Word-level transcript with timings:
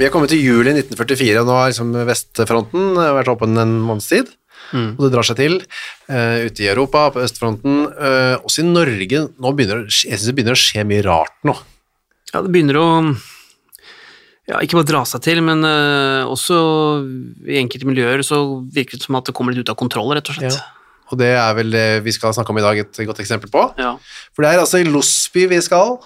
Vi 0.00 0.06
er 0.08 0.12
kommet 0.14 0.30
til 0.32 0.40
juli 0.40 0.72
1944, 0.72 1.42
og 1.42 1.44
nå 1.44 1.56
har 1.58 1.66
liksom 1.68 1.90
vestfronten 2.08 2.94
vært 2.96 3.28
åpen 3.28 3.60
en 3.60 3.74
måneds 3.84 4.06
tid. 4.08 4.30
Og 4.72 5.02
det 5.02 5.10
drar 5.12 5.26
seg 5.28 5.36
til 5.36 5.58
uh, 5.60 6.46
ute 6.46 6.64
i 6.64 6.70
Europa, 6.70 7.02
på 7.12 7.20
østfronten. 7.20 7.82
Uh, 7.98 8.38
også 8.40 8.62
i 8.62 8.70
Norge 8.70 9.26
nå 9.28 9.52
begynner 9.52 9.82
det, 9.82 9.98
jeg 10.06 10.14
synes 10.14 10.30
det 10.30 10.34
begynner 10.38 10.56
å 10.56 10.62
skje 10.62 10.86
mye 10.88 11.04
rart 11.04 11.36
nå. 11.44 11.52
Ja, 12.30 12.40
det 12.40 12.48
begynner 12.48 12.78
å 12.80 12.86
ja, 14.48 14.62
ikke 14.64 14.78
bare 14.78 14.88
dra 14.88 15.02
seg 15.04 15.20
til, 15.26 15.42
men 15.44 15.66
uh, 15.68 16.24
også 16.32 16.60
i 17.50 17.58
enkelte 17.60 17.88
miljøer 17.90 18.24
så 18.24 18.40
virker 18.72 18.96
det 18.96 19.04
som 19.04 19.18
at 19.20 19.28
det 19.28 19.34
kommer 19.36 19.52
litt 19.52 19.68
ut 19.68 19.74
av 19.74 19.76
kontroll, 19.82 20.14
rett 20.16 20.32
og 20.32 20.38
slett. 20.38 20.56
Og 21.10 21.18
det 21.20 21.32
er 21.34 21.50
vel 21.58 21.74
det 21.74 21.88
vi 22.06 22.14
skal 22.14 22.32
snakke 22.32 22.54
om 22.54 22.60
i 22.60 22.64
dag 22.64 22.80
et 22.80 23.02
godt 23.04 23.20
eksempel 23.20 23.50
på. 23.52 23.66
Ja. 23.82 23.96
For 24.32 24.46
det 24.46 24.54
er 24.54 24.62
altså 24.62 24.80
i 24.80 24.88
Losby 24.88 25.44
vi 25.50 25.58
skal, 25.60 25.98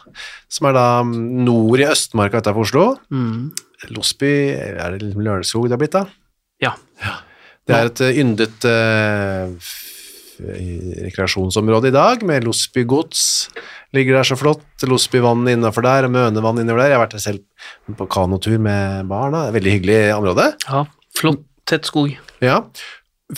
som 0.50 0.66
er 0.66 0.74
da 0.74 0.88
nord 1.04 1.78
i 1.78 1.86
Østmarka 1.92 2.40
utenfor 2.42 2.64
Oslo. 2.64 2.86
Mm. 3.12 3.52
Losby, 3.92 4.32
er 4.56 4.94
det 4.94 5.02
liksom 5.02 5.24
Lørenskog 5.26 5.68
det 5.68 5.76
har 5.76 5.82
blitt 5.82 5.96
da? 5.96 6.06
ja. 7.02 7.16
Det 7.64 7.72
er 7.72 7.88
et 7.88 8.00
eh, 8.04 8.18
yndet 8.20 8.66
uh, 8.68 9.68
rekreasjonsområde 11.06 11.88
i 11.88 11.94
dag, 11.94 12.24
med 12.26 12.44
Losby 12.44 12.84
gods. 12.88 13.22
Ligger 13.96 14.18
der 14.18 14.28
så 14.28 14.36
flott. 14.36 14.66
Losbyvannet 14.84 15.56
innafor 15.56 15.86
der, 15.86 16.08
og 16.08 16.12
Mønevann 16.12 16.60
innover 16.60 16.82
der. 16.82 16.92
Jeg 16.92 16.98
har 16.98 17.04
vært 17.06 17.16
der 17.16 17.24
selv 17.24 17.96
på 17.96 18.08
kanotur 18.10 18.58
med 18.60 19.08
barna. 19.08 19.46
Veldig 19.54 19.78
hyggelig 19.78 20.02
område. 20.16 20.50
ja. 20.68 20.84
Flott, 21.14 21.44
tett 21.62 21.86
skog. 21.86 22.10
Ja. 22.42 22.58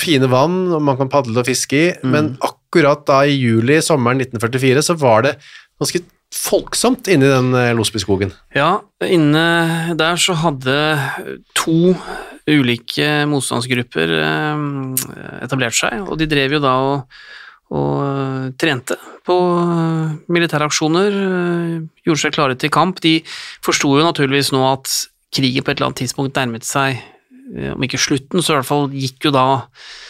Fine 0.01 0.31
vann, 0.33 0.73
og 0.73 0.81
man 0.83 0.97
kan 0.97 1.11
padle 1.13 1.43
og 1.43 1.47
fiske 1.47 1.77
i. 1.77 1.91
Men 2.09 2.35
akkurat 2.41 3.05
da 3.07 3.21
i 3.29 3.37
juli, 3.37 3.77
sommeren 3.85 4.23
1944, 4.25 4.85
så 4.89 4.97
var 4.99 5.27
det 5.27 5.35
ganske 5.77 6.01
folksomt 6.37 7.09
inni 7.13 7.29
den 7.31 7.55
eh, 7.57 7.73
Losbyskogen. 7.77 8.33
Ja, 8.57 8.81
inne 9.05 9.97
der 9.99 10.21
så 10.21 10.37
hadde 10.39 10.77
to 11.57 11.95
ulike 12.47 13.25
motstandsgrupper 13.31 14.15
eh, 14.21 14.63
etablert 15.43 15.79
seg, 15.79 16.05
og 16.07 16.21
de 16.21 16.29
drev 16.31 16.59
jo 16.59 16.63
da 16.63 16.77
og, 16.93 17.21
og 17.75 18.55
trente 18.61 18.99
på 19.27 19.37
eh, 19.59 20.15
militære 20.33 20.69
aksjoner, 20.71 21.21
eh, 21.27 21.77
gjorde 22.07 22.23
seg 22.23 22.37
klare 22.37 22.59
til 22.61 22.73
kamp. 22.75 23.03
De 23.05 23.19
forsto 23.65 23.97
jo 23.99 24.07
naturligvis 24.07 24.53
nå 24.55 24.63
at 24.71 24.93
krigen 25.35 25.65
på 25.65 25.73
et 25.73 25.79
eller 25.81 25.91
annet 25.91 26.05
tidspunkt 26.05 26.39
nærmet 26.39 26.67
seg, 26.67 27.01
eh, 27.57 27.73
om 27.75 27.83
ikke 27.87 28.01
slutten, 28.01 28.43
så 28.43 28.55
i 28.55 28.59
hvert 28.61 28.71
fall 28.71 28.93
gikk 28.95 29.29
jo 29.29 29.35
da 29.35 29.47
eh, 29.57 30.06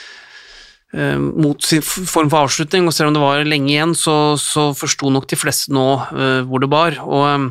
mot 0.96 1.60
sin 1.60 1.82
form 1.84 2.30
for 2.32 2.46
avslutning, 2.46 2.86
og 2.88 2.94
selv 2.96 3.10
om 3.10 3.16
det 3.16 3.22
var 3.22 3.42
lenge 3.44 3.72
igjen, 3.74 3.92
så, 3.98 4.36
så 4.40 4.70
forsto 4.76 5.10
nok 5.12 5.28
de 5.28 5.38
fleste 5.38 5.74
nå 5.74 5.86
eh, 6.16 6.42
hvor 6.48 6.62
det 6.62 6.70
bar. 6.72 6.96
og 7.04 7.24
eh, 7.28 7.46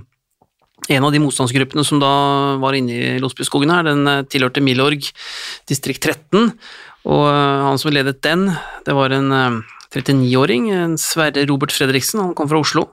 en 0.90 1.06
av 1.08 1.14
de 1.14 1.22
motstandsgruppene 1.24 1.86
som 1.88 2.02
da 2.02 2.10
var 2.62 2.76
inne 2.78 2.94
i 2.94 3.22
Losbyskogen 3.22 3.72
her, 3.74 3.86
den 3.88 4.06
eh, 4.10 4.24
tilhørte 4.30 4.64
Milorg 4.64 5.08
distrikt 5.70 6.06
13, 6.06 6.52
og 7.10 7.24
eh, 7.30 7.66
han 7.70 7.82
som 7.82 7.94
ledet 7.94 8.22
den, 8.26 8.50
det 8.86 8.96
var 8.98 9.14
en 9.16 9.32
eh, 9.34 9.60
39-åring, 9.96 10.70
en 10.76 10.98
Sverre 11.02 11.46
Robert 11.50 11.74
Fredriksen, 11.74 12.22
han 12.22 12.36
kom 12.38 12.50
fra 12.52 12.62
Oslo. 12.62 12.90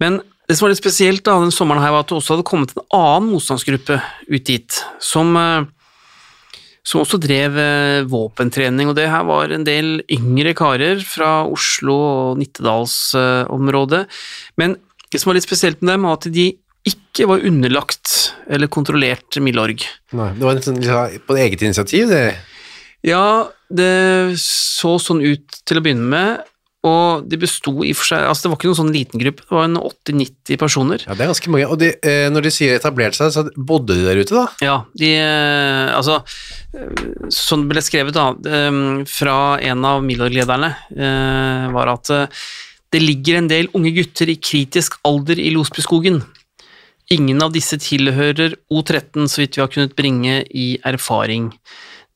Men 0.00 0.20
det 0.48 0.56
som 0.56 0.66
var 0.66 0.72
litt 0.72 0.82
spesielt 0.82 1.24
da, 1.26 1.38
den 1.40 1.54
sommeren 1.54 1.82
her, 1.84 1.94
var 1.94 2.04
at 2.04 2.10
det 2.12 2.18
også 2.18 2.36
hadde 2.36 2.48
kommet 2.48 2.74
en 2.74 2.84
annen 2.96 3.32
motstandsgruppe 3.34 3.98
ut 4.28 4.48
dit, 4.48 4.82
som, 5.02 5.36
eh, 5.36 5.68
som 6.86 7.02
også 7.02 7.20
drev 7.22 7.58
eh, 7.62 8.04
våpentrening, 8.10 8.90
og 8.90 8.96
det 8.98 9.08
her 9.10 9.26
var 9.28 9.54
en 9.54 9.66
del 9.66 10.00
yngre 10.10 10.54
karer 10.58 11.02
fra 11.06 11.44
Oslo 11.46 11.94
og 11.94 12.40
Nittedalsområdet. 12.40 14.02
Men 14.58 14.76
det 15.12 15.20
som 15.20 15.30
var 15.30 15.38
litt 15.38 15.46
spesielt 15.46 15.82
med 15.82 15.94
dem, 15.94 16.08
var 16.08 16.18
at 16.18 16.30
de 16.34 16.48
ikke 16.88 17.28
var 17.30 17.44
underlagt 17.46 18.32
eller 18.50 18.70
kontrollert 18.72 19.38
Milorg. 19.38 19.84
Nei, 20.18 20.30
det 20.38 20.46
var 20.46 20.58
en 20.58 20.64
sånn, 20.66 21.20
på 21.28 21.36
eget 21.38 21.62
initiativ, 21.62 22.10
det. 22.10 22.24
Ja, 23.06 23.50
det 23.70 23.92
så 24.42 24.96
sånn 25.02 25.22
ut 25.22 25.62
til 25.66 25.78
å 25.78 25.84
begynne 25.84 26.08
med, 26.10 26.48
og 26.82 27.28
de 27.30 27.38
besto 27.38 27.72
i 27.86 27.92
for 27.94 28.08
seg 28.10 28.24
Altså, 28.26 28.44
det 28.44 28.50
var 28.50 28.58
ikke 28.58 28.70
noen 28.70 28.80
sånn 28.80 28.94
liten 28.94 29.22
gruppe, 29.22 29.44
det 29.46 29.54
var 29.54 29.68
en 29.68 29.78
80-90 29.78 30.58
personer. 30.58 31.04
Ja, 31.06 31.14
det 31.14 31.24
er 31.24 31.30
ganske 31.30 31.52
mange. 31.54 31.68
Og 31.70 31.78
de, 31.78 31.92
eh, 32.02 32.26
når 32.32 32.48
de 32.48 32.52
sier 32.54 32.74
etablert 32.74 33.18
seg, 33.18 33.30
så 33.34 33.46
bodde 33.54 33.94
de 33.94 34.08
der 34.08 34.18
ute, 34.18 34.34
da? 34.34 34.44
Ja, 34.64 34.76
de 34.98 35.12
eh, 35.14 35.92
Altså, 35.92 36.20
som 37.30 37.62
det 37.62 37.70
ble 37.70 37.84
skrevet 37.84 38.16
da, 38.16 38.32
eh, 38.34 38.82
fra 39.06 39.38
en 39.62 39.86
av 39.86 40.02
Milorg-lederne, 40.02 40.72
eh, 40.96 41.70
var 41.76 41.94
at 41.94 42.12
det 42.92 43.00
ligger 43.00 43.38
en 43.38 43.48
del 43.48 43.70
unge 43.78 43.94
gutter 43.96 44.28
i 44.28 44.36
kritisk 44.36 44.98
alder 45.06 45.38
i 45.40 45.52
Losbyskogen. 45.54 46.20
Ingen 47.12 47.42
av 47.44 47.54
disse 47.54 47.78
tilhører 47.80 48.56
O13, 48.72 49.28
så 49.28 49.42
vidt 49.42 49.56
vi 49.56 49.62
har 49.62 49.70
kunnet 49.72 49.96
bringe 49.96 50.42
i 50.50 50.74
erfaring. 50.84 51.50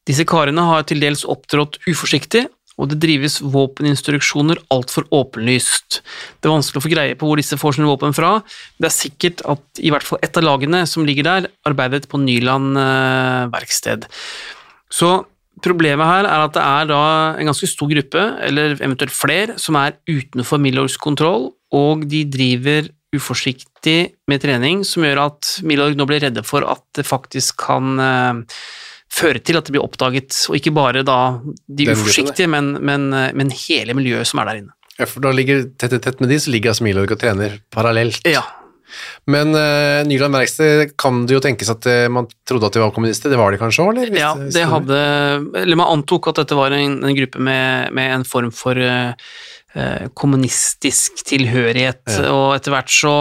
Disse 0.06 0.27
karene 0.28 0.62
har 0.69 0.84
til 0.87 1.00
dels 1.03 1.25
opptrådt 1.27 1.81
uforsiktig, 1.88 2.47
og 2.76 2.91
det 2.91 2.98
drives 3.00 3.38
våpeninstruksjoner 3.41 4.60
altfor 4.75 5.06
åpenlyst. 5.14 6.00
Det 6.41 6.48
er 6.48 6.54
vanskelig 6.54 6.82
å 6.82 6.84
få 6.84 6.92
greie 6.92 7.16
på 7.19 7.28
hvor 7.28 7.41
disse 7.41 7.59
får 7.60 7.78
sine 7.78 7.88
våpen 7.88 8.16
fra. 8.16 8.34
Det 8.76 8.91
er 8.91 8.97
sikkert 8.97 9.41
at 9.48 9.81
i 9.81 9.92
hvert 9.92 10.04
fall 10.06 10.20
ett 10.25 10.37
av 10.37 10.44
lagene 10.44 10.82
som 10.88 11.06
ligger 11.09 11.26
der, 11.26 11.48
arbeidet 11.69 12.04
på 12.10 12.20
Nyland 12.20 12.76
eh, 12.81 13.47
verksted. 13.54 14.04
Så 14.92 15.15
problemet 15.65 16.09
her 16.09 16.28
er 16.28 16.44
at 16.44 16.56
det 16.56 16.65
er 16.65 16.91
da 16.91 17.03
en 17.41 17.48
ganske 17.48 17.69
stor 17.70 17.88
gruppe, 17.91 18.26
eller 18.44 18.76
eventuelt 18.76 19.15
flere, 19.16 19.56
som 19.60 19.78
er 19.81 19.97
utenfor 20.10 20.60
Milorgs 20.60 20.98
kontroll, 21.00 21.50
og 21.75 22.04
de 22.10 22.26
driver 22.28 22.91
uforsiktig 23.16 23.98
med 24.28 24.42
trening, 24.42 24.82
som 24.84 25.06
gjør 25.06 25.22
at 25.31 25.56
Milorg 25.65 25.97
nå 25.97 26.04
blir 26.09 26.20
redde 26.26 26.44
for 26.44 26.66
at 26.69 26.84
det 26.98 27.06
faktisk 27.09 27.62
kan 27.65 27.97
eh, 28.03 28.59
føre 29.12 29.40
til 29.40 29.56
at 29.58 29.68
det 29.68 29.74
blir 29.76 29.84
oppdaget, 29.84 30.34
og 30.50 30.58
ikke 30.58 30.72
bare 30.76 31.02
da 31.06 31.18
de 31.66 31.86
Den 31.86 31.96
uforsiktige, 31.96 32.48
men, 32.50 32.74
men, 32.84 33.12
eh, 33.14 33.32
men 33.36 33.50
hele 33.54 33.94
miljøet 33.96 34.26
som 34.28 34.42
er 34.42 34.50
der 34.50 34.62
inne. 34.64 34.72
Ja, 34.98 35.06
for 35.06 35.20
da 35.24 35.32
ligger 35.36 35.66
tett 35.76 35.92
i 35.92 36.00
tett 36.00 36.20
med 36.24 36.30
de, 36.32 36.38
så 36.40 36.50
ligger 36.50 36.72
Asmilorg 36.72 37.12
og 37.12 37.20
trener 37.20 37.58
parallelt. 37.74 38.22
Ja, 38.26 38.42
Men 39.26 39.50
uh, 39.53 40.06
Nyland 40.06 40.32
Verksted 40.32 40.92
kan 40.97 41.24
det 41.26 41.34
jo 41.34 41.41
tenkes 41.42 41.68
at 41.72 41.84
uh, 41.91 42.06
man 42.08 42.28
trodde 42.48 42.68
at 42.70 42.76
de 42.76 42.80
var 42.80 42.92
kommunister. 42.94 43.28
Det 43.28 43.36
var 43.36 43.53
de 43.53 43.58
kanskje 43.60 43.82
òg, 43.82 43.91
eller? 43.92 44.12
Ja 44.16 44.30
det 44.38 44.62
hadde 44.70 45.00
Eller 45.59 45.76
man 45.76 45.91
antok 45.98 46.28
at 46.30 46.38
dette 46.41 46.56
var 46.56 46.70
en, 46.72 47.00
en 47.04 47.16
gruppe 47.18 47.42
med, 47.42 47.92
med 47.98 48.14
en 48.14 48.24
form 48.24 48.52
for 48.54 48.78
eh, 48.78 50.06
kommunistisk 50.14 51.24
tilhørighet, 51.26 52.02
Ja. 52.09 52.30
og 52.32 52.54
etter 52.56 52.72
hvert 52.72 52.92
så, 52.94 53.16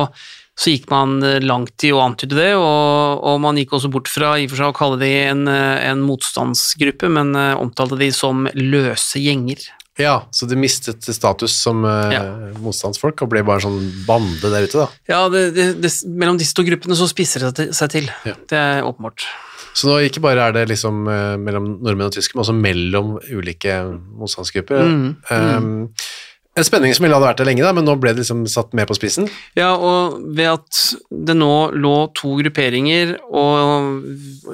så 0.56 0.72
gikk 0.72 0.90
man 0.90 1.18
eh, 1.24 1.40
langt 1.44 1.84
i 1.84 1.92
å 1.92 2.00
antyde 2.04 2.36
det, 2.38 2.52
og, 2.56 3.24
og 3.28 3.42
man 3.44 3.58
gikk 3.60 3.74
også 3.76 3.90
bort 3.92 4.08
fra 4.12 4.36
i 4.40 4.46
og 4.48 4.54
for 4.54 4.62
seg 4.64 4.72
å 4.72 4.78
kalle 4.78 5.00
de 5.02 5.10
en, 5.30 5.48
eh, 5.52 5.90
en 5.92 6.04
motstandsgruppe, 6.08 7.10
men 7.12 7.36
eh, 7.36 7.56
omtalte 7.60 7.98
de 8.00 8.12
som 8.16 8.46
løse 8.56 9.20
gjenger. 9.20 9.66
Ja, 10.00 10.26
så 10.36 10.44
de 10.52 10.58
mistet 10.60 11.06
status 11.08 11.54
som 11.56 11.86
uh, 11.88 12.12
Ja. 12.12 12.22
motstandsfolk 12.60 13.22
og 13.24 13.30
ble 13.32 13.46
bare 13.48 13.62
en 13.62 13.68
sånn 13.70 13.92
bande 14.04 14.50
der 14.52 14.66
ute, 14.68 14.82
da. 14.84 14.88
Ja, 15.08 15.22
det, 15.32 15.44
det, 15.56 15.68
det, 15.80 15.92
mellom 16.20 16.36
disse 16.40 16.52
to 16.58 16.66
gruppene 16.68 16.98
så 17.00 17.08
spisser 17.08 17.46
det 17.46 17.52
seg 17.54 17.56
til- 17.62 17.76
seg 17.80 17.94
til. 17.94 18.10
Ja. 18.28 18.34
Det 18.52 18.60
er 18.60 18.84
åpenbart. 18.84 19.24
Så 19.76 19.88
nå 19.88 19.96
ikke 20.04 20.20
bare 20.24 20.50
er 20.50 20.54
det 20.56 20.66
liksom 20.74 21.02
uh, 21.08 21.38
mellom 21.40 21.78
nordmenn 21.84 22.08
og 22.12 22.14
tyskere, 22.16 22.36
men 22.38 22.44
også 22.44 22.58
mellom 22.60 23.14
ulike 23.40 23.78
motstandsgrupper. 24.20 24.84
Mm, 24.84 25.08
Um, 25.32 25.72
En 26.56 26.64
spenning 26.64 26.94
som 26.96 27.04
ville 27.04 27.18
vært 27.20 27.42
der 27.42 27.50
lenge, 27.50 27.64
da, 27.66 27.74
men 27.76 27.84
nå 27.84 27.98
ble 28.00 28.14
det 28.16 28.22
liksom 28.24 28.46
satt 28.48 28.72
mer 28.78 28.88
på 28.88 28.96
spissen. 28.96 29.28
Ja, 29.60 29.74
og 29.76 30.22
ved 30.38 30.54
at 30.54 30.84
det 31.12 31.36
nå 31.36 31.52
lå 31.76 31.96
to 32.16 32.38
grupperinger, 32.40 33.18
og, 33.28 34.06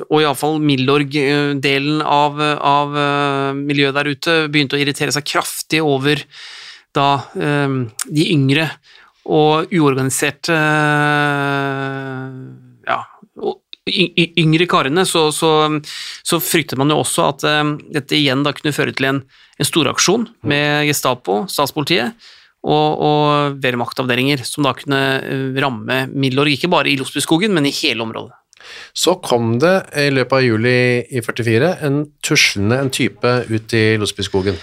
og 0.07 0.17
iallfall 0.17 0.57
Milorg-delen 0.65 2.01
av, 2.01 2.41
av 2.41 2.97
eh, 2.97 3.51
miljøet 3.59 3.99
der 3.99 4.09
ute 4.09 4.35
begynte 4.49 4.79
å 4.79 4.81
irritere 4.81 5.13
seg 5.13 5.29
kraftig 5.29 5.83
over 5.85 6.25
da 6.97 7.07
eh, 7.37 7.77
de 8.09 8.27
yngre 8.33 8.65
og 9.29 9.69
uorganiserte 9.69 10.57
eh, 10.57 12.27
yngre 13.89 14.67
karene, 14.69 15.05
så, 15.09 15.31
så, 15.33 15.81
så 16.21 16.37
fryktet 16.43 16.77
man 16.77 16.91
jo 16.93 16.99
også 17.01 17.23
at 17.31 17.45
eh, 17.49 17.63
dette 17.97 18.17
igjen 18.17 18.43
da 18.45 18.53
kunne 18.53 18.75
føre 18.75 18.93
til 18.93 19.09
en, 19.09 19.23
en 19.57 19.67
storaksjon 19.67 20.27
med 20.47 20.85
Gestapo, 20.89 21.43
statspolitiet, 21.49 22.13
og, 22.61 23.01
og 23.01 23.63
Wehrmacht-avdelinger, 23.63 24.43
som 24.45 24.67
da 24.67 24.75
kunne 24.77 25.01
eh, 25.17 25.47
ramme 25.61 26.03
Milorg, 26.13 26.53
ikke 26.53 26.69
bare 26.71 26.91
i 26.91 26.99
Losbyskogen, 26.99 27.55
men 27.57 27.65
i 27.65 27.73
hele 27.81 28.05
området. 28.05 28.37
Så 28.93 29.15
kom 29.25 29.55
det 29.61 29.73
i 29.97 30.11
løpet 30.13 30.37
av 30.37 30.45
juli 30.45 30.75
i 31.09 31.23
44 31.25 31.71
en 31.87 32.03
tuslende 32.21 32.77
en 32.83 32.93
type 32.93 33.31
ut 33.49 33.73
i 33.73 33.85
Losbyskogen. 33.97 34.59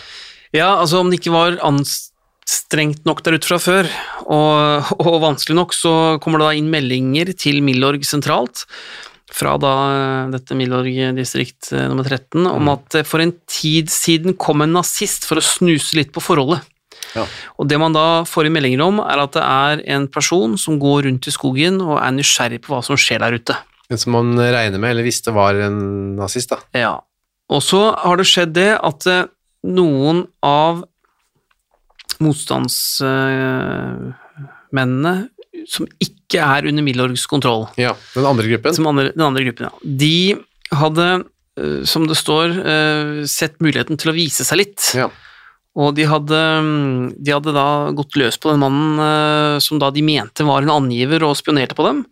Ja, 0.54 0.76
altså 0.78 1.02
om 1.02 1.10
det 1.10 1.18
ikke 1.18 1.34
var 1.34 1.58
anstrengt 1.66 3.02
nok 3.08 3.24
der 3.26 3.36
ute 3.36 3.50
fra 3.50 3.58
før, 3.60 3.90
og, 4.30 4.94
og 5.02 5.18
vanskelig 5.26 5.58
nok, 5.58 5.74
så 5.74 5.92
kommer 6.22 6.38
det 6.40 6.46
da 6.46 6.60
inn 6.60 6.70
meldinger 6.72 7.34
til 7.34 7.58
Milorg 7.66 8.06
sentralt, 8.06 8.62
fra 9.34 9.56
da 9.60 9.72
eh, 9.92 10.30
dette 10.32 10.54
Milorg 10.56 10.96
distrikt 11.16 11.72
eh, 11.72 11.88
nummer 11.90 12.04
13, 12.06 12.46
om 12.48 12.68
at 12.72 12.94
eh, 12.98 13.06
for 13.06 13.20
en 13.22 13.32
tid 13.50 13.90
siden 13.92 14.36
kom 14.40 14.62
en 14.64 14.72
nazist 14.78 15.26
for 15.28 15.40
å 15.40 15.44
snuse 15.44 15.96
litt 15.98 16.12
på 16.14 16.22
forholdet. 16.24 16.60
Ja. 17.14 17.24
Og 17.60 17.68
det 17.70 17.78
man 17.80 17.94
da 17.94 18.24
får 18.28 18.46
i 18.48 18.50
meldinger 18.52 18.82
om, 18.84 18.98
er 19.04 19.18
at 19.22 19.34
det 19.36 19.44
er 19.44 19.82
en 19.96 20.06
person 20.12 20.56
som 20.60 20.78
går 20.80 21.02
rundt 21.08 21.28
i 21.28 21.34
skogen 21.34 21.80
og 21.84 21.96
er 22.00 22.12
nysgjerrig 22.16 22.60
på 22.64 22.74
hva 22.74 22.80
som 22.84 22.96
skjer 23.00 23.20
der 23.24 23.36
ute. 23.38 23.54
En 23.88 24.00
som 24.00 24.12
man 24.16 24.28
regner 24.36 24.80
med, 24.80 24.90
eller 24.92 25.04
visste 25.06 25.30
var 25.32 25.54
en 25.64 25.78
nazist, 26.18 26.50
da. 26.52 26.58
Ja. 26.76 26.94
Og 27.48 27.60
så 27.64 27.80
har 27.96 28.14
det 28.20 28.28
skjedd 28.28 28.52
det 28.58 28.72
at 28.76 29.02
noen 29.64 30.26
av 30.44 30.84
motstandsmennene 32.20 35.14
som 35.68 35.86
ikke 35.96 36.17
er 36.36 36.66
under 36.68 36.82
Milorgs 36.84 37.24
kontroll, 37.26 37.68
Ja, 37.80 37.94
den 38.14 38.26
andre 38.26 38.44
gruppen. 38.46 38.74
som 38.74 38.86
andre, 38.86 39.12
den 39.14 39.24
andre 39.24 39.44
gruppen, 39.44 39.70
ja, 39.70 39.72
de 39.82 40.36
hadde, 40.76 41.24
eh, 41.58 41.84
som 41.84 42.06
det 42.06 42.16
står, 42.16 42.58
eh, 42.60 43.24
sett 43.24 43.58
muligheten 43.60 43.96
til 43.96 44.12
å 44.12 44.14
vise 44.14 44.44
seg 44.44 44.58
litt. 44.58 44.92
Ja. 44.94 45.08
Og 45.76 45.94
de 45.94 46.04
hadde, 46.04 46.34
mm, 46.34 47.22
de 47.22 47.30
hadde 47.32 47.54
da 47.54 47.90
gått 47.92 48.12
løs 48.16 48.36
på 48.36 48.50
den 48.50 48.60
mannen 48.60 48.98
eh, 48.98 49.58
som 49.60 49.78
da 49.78 49.90
de 49.90 50.02
mente 50.02 50.44
var 50.44 50.60
en 50.62 50.68
angiver 50.70 51.22
og 51.22 51.36
spionerte 51.36 51.74
på 51.74 51.86
dem. 51.86 52.04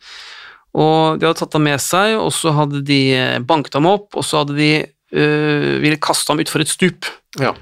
Og 0.74 1.18
de 1.18 1.26
hadde 1.26 1.38
tatt 1.38 1.52
ham 1.52 1.62
med 1.64 1.80
seg, 1.80 2.16
og 2.20 2.30
så 2.32 2.52
hadde 2.54 2.84
de 2.84 3.40
banket 3.44 3.74
ham 3.74 3.86
opp, 3.86 4.14
og 4.14 4.22
så 4.22 4.44
hadde 4.44 4.56
de 4.56 4.86
øh, 5.16 5.80
ville 5.82 5.96
kaste 5.98 6.28
ham 6.32 6.38
utfor 6.38 6.60
et 6.60 6.68
stup. 6.68 7.04
ja. 7.40 7.52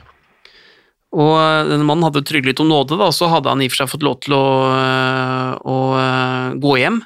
Og 1.14 1.70
denne 1.70 1.86
mannen 1.86 2.06
hadde 2.08 2.24
tryglet 2.26 2.60
om 2.62 2.68
nåde, 2.70 2.98
da, 2.98 3.08
så 3.14 3.28
hadde 3.30 3.52
han 3.52 3.62
i 3.62 3.68
og 3.70 3.74
for 3.74 3.82
seg 3.84 3.92
fått 3.92 4.06
lov 4.06 4.18
til 4.24 4.34
å, 4.36 4.44
øh, 4.74 5.50
å 5.70 5.78
øh, 6.00 6.60
gå 6.62 6.76
hjem. 6.82 7.00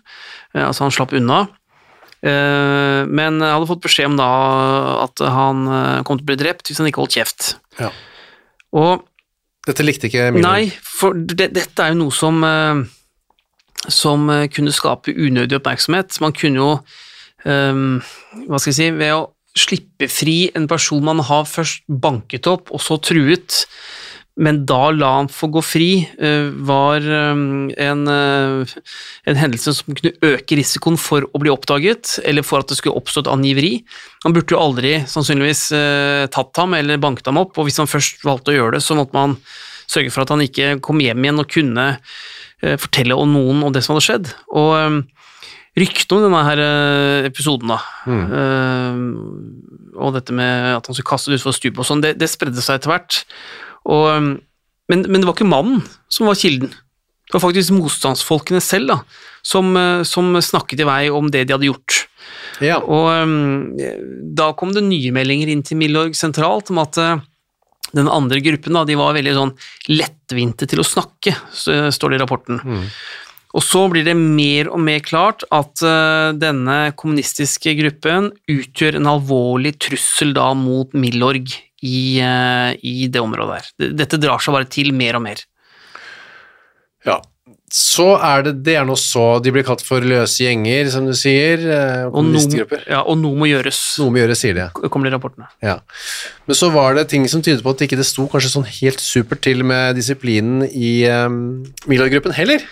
Eh, 0.57 0.65
Altså, 0.65 0.87
han 0.87 0.95
slapp 0.95 1.13
unna. 1.17 1.47
Men 2.19 3.37
jeg 3.39 3.55
hadde 3.55 3.69
fått 3.69 3.85
beskjed 3.85 4.09
om 4.11 4.17
da 4.19 4.31
at 5.05 5.21
han 5.23 5.61
kom 6.03 6.19
til 6.19 6.25
å 6.25 6.31
bli 6.33 6.37
drept 6.41 6.67
hvis 6.67 6.81
han 6.83 6.89
ikke 6.91 7.05
holdt 7.05 7.15
kjeft. 7.15 7.53
Ja. 7.79 7.93
Og 8.75 9.05
Dette 9.69 9.85
likte 9.85 10.09
ikke 10.09 10.31
Milorg. 10.33 10.49
Nei, 10.49 10.73
for 10.83 11.15
det, 11.15 11.53
dette 11.55 11.85
er 11.85 11.93
jo 11.93 12.01
noe 12.01 12.15
som 12.17 12.41
eh, 12.43 12.81
som 13.87 14.29
eh, 14.31 14.49
kunne 14.51 14.75
skape 14.75 15.15
unødig 15.15 15.59
oppmerksomhet. 15.61 16.19
Man 16.25 16.35
kunne 16.37 16.59
jo 16.59 16.71
um, 17.45 18.01
Hva 18.49 18.59
skal 18.59 18.73
jeg 18.73 18.79
si 18.79 18.89
Ved 18.99 19.15
å 19.15 19.27
slippe 19.59 20.09
fri 20.11 20.49
en 20.57 20.69
person 20.71 21.05
man 21.05 21.23
har 21.27 21.49
først 21.49 21.85
banket 21.89 22.49
opp, 22.51 22.73
og 22.75 22.83
så 22.83 22.99
truet, 23.03 23.65
men 24.39 24.61
da 24.71 24.93
la 24.95 25.11
han 25.17 25.29
få 25.33 25.49
gå 25.51 25.63
fri, 25.67 25.91
eh, 26.23 26.51
var 26.69 27.03
ehm, 27.03 27.73
en, 27.75 28.05
eh, 28.13 28.75
en 29.27 29.41
hendelse 29.41 29.75
som 29.75 29.97
kunne 29.99 30.15
øke 30.23 30.59
risikoen 30.61 30.99
for 31.01 31.27
å 31.27 31.43
bli 31.43 31.51
oppdaget, 31.51 32.21
eller 32.23 32.47
for 32.47 32.63
at 32.63 32.71
det 32.71 32.79
skulle 32.79 32.95
oppstå 33.01 33.25
et 33.25 33.33
angiveri. 33.33 33.73
Han 34.23 34.37
burde 34.37 34.55
jo 34.55 34.63
aldri 34.63 34.95
sannsynligvis 35.11 35.65
eh, 35.75 36.27
tatt 36.31 36.63
ham 36.63 36.79
eller 36.79 37.03
banket 37.03 37.27
ham 37.27 37.43
opp, 37.43 37.59
og 37.59 37.67
hvis 37.67 37.83
han 37.83 37.91
først 37.91 38.23
valgte 38.27 38.55
å 38.55 38.59
gjøre 38.61 38.79
det, 38.79 38.85
så 38.87 38.95
måtte 38.99 39.19
man 39.19 39.35
sørge 39.91 40.15
for 40.15 40.23
at 40.23 40.35
han 40.35 40.45
ikke 40.45 40.77
kom 40.85 41.03
hjem 41.03 41.25
igjen 41.25 41.43
og 41.43 41.51
kunne 41.51 41.89
eh, 41.97 42.79
fortelle 42.79 43.19
om 43.19 43.35
noen 43.35 43.67
om 43.67 43.75
det 43.75 43.83
som 43.83 43.97
hadde 43.97 44.07
skjedd. 44.07 44.35
Og 44.55 45.03
ryktene 45.83 46.19
om 46.19 46.27
denne 46.27 46.43
her 46.47 46.63
eh, 46.63 47.29
episoden, 47.29 47.73
da, 47.73 47.79
eh, 48.15 48.99
og 49.99 50.15
dette 50.17 50.35
med 50.37 50.75
at 50.77 50.89
han 50.89 50.97
skulle 50.97 51.11
kaste 51.11 51.33
det 51.33 51.41
utfor 51.41 51.57
stupet 51.57 51.83
og 51.83 51.89
sånn, 51.89 52.03
det, 52.05 52.17
det 52.21 52.31
spredde 52.31 52.63
seg 52.65 52.79
etter 52.79 52.93
hvert. 52.93 53.23
Og, 53.89 54.05
eh, 54.13 54.29
men, 54.93 55.07
men 55.07 55.21
det 55.21 55.29
var 55.29 55.37
ikke 55.37 55.49
mannen 55.49 55.83
som 56.13 56.31
var 56.31 56.39
kilden. 56.41 56.73
Det 57.29 57.37
var 57.37 57.45
faktisk 57.45 57.77
motstandsfolkene 57.77 58.61
selv 58.65 58.95
da, 58.95 59.01
som, 59.45 59.75
som 60.09 60.33
snakket 60.41 60.81
i 60.81 60.87
vei 60.89 61.03
om 61.13 61.29
det 61.33 61.45
de 61.45 61.55
hadde 61.55 61.69
gjort. 61.69 61.99
Ja. 62.65 62.79
Og 62.81 63.09
um, 63.13 63.77
da 64.37 64.49
kom 64.59 64.73
det 64.75 64.87
nye 64.87 65.13
meldinger 65.15 65.53
inn 65.53 65.61
til 65.67 65.77
Milorg 65.81 66.17
sentralt 66.17 66.73
om 66.73 66.81
at 66.81 66.97
uh, 66.97 67.21
den 67.93 68.09
andre 68.11 68.41
gruppen 68.45 68.77
da, 68.77 68.87
de 68.89 68.97
var 68.99 69.17
veldig 69.17 69.35
sånn 69.37 69.55
lettvinte 69.93 70.69
til 70.69 70.83
å 70.83 70.87
snakke, 70.87 71.35
så, 71.53 71.89
står 71.95 72.15
det 72.15 72.19
i 72.19 72.23
rapporten. 72.25 72.61
Og 73.59 73.65
så 73.65 73.81
blir 73.91 74.05
det 74.07 74.15
mer 74.15 74.69
og 74.71 74.79
mer 74.87 75.01
klart 75.03 75.43
at 75.51 75.83
uh, 75.83 76.31
denne 76.39 76.93
kommunistiske 77.01 77.73
gruppen 77.81 78.29
utgjør 78.53 79.01
en 79.01 79.09
alvorlig 79.11 79.73
trussel 79.83 80.31
da 80.37 80.53
mot 80.55 80.93
Milorg 80.95 81.51
i, 81.83 81.99
uh, 82.23 82.71
i 82.79 83.09
det 83.11 83.19
området 83.23 83.59
der. 83.81 83.91
Dette 84.05 84.21
drar 84.23 84.39
seg 84.45 84.55
bare 84.55 84.71
til 84.71 84.93
mer 84.95 85.19
og 85.19 85.27
mer. 85.27 85.43
ja. 87.09 87.19
Så 87.69 88.15
er 88.25 88.47
det 88.47 88.53
Det 88.65 88.79
er 88.81 88.85
nå 88.89 88.95
så 88.97 89.43
De 89.45 89.51
blir 89.53 89.61
kalt 89.67 89.83
for 89.85 90.01
løse 90.01 90.41
gjenger, 90.41 90.87
som 90.89 91.05
du 91.05 91.13
sier. 91.13 91.61
eh, 91.69 92.07
Og 92.09 92.25
noe, 92.25 92.65
ja, 92.89 93.03
og 93.03 93.19
noe 93.21 93.37
må 93.37 93.45
gjøres, 93.51 93.77
Noe 94.01 94.15
må 94.15 94.23
gjøres, 94.23 94.41
sier 94.41 94.55
de. 94.57 94.65
kommer 94.89 95.11
det 95.11 95.13
rapportene. 95.19 95.51
Ja. 95.61 95.75
Men 96.49 96.57
så 96.57 96.71
var 96.73 96.97
det 96.97 97.11
ting 97.13 97.27
som 97.29 97.43
tydet 97.45 97.61
på 97.61 97.75
at 97.77 97.85
ikke 97.85 97.99
det 98.01 98.07
sto 98.09 98.25
kanskje 98.33 98.55
sånn 98.55 98.65
helt 98.65 99.05
supert 99.05 99.43
til 99.45 99.61
med 99.69 99.99
disiplinen 100.01 100.65
i 100.65 101.05
um, 101.13 101.61
Milorg-gruppen 101.85 102.33
heller. 102.33 102.65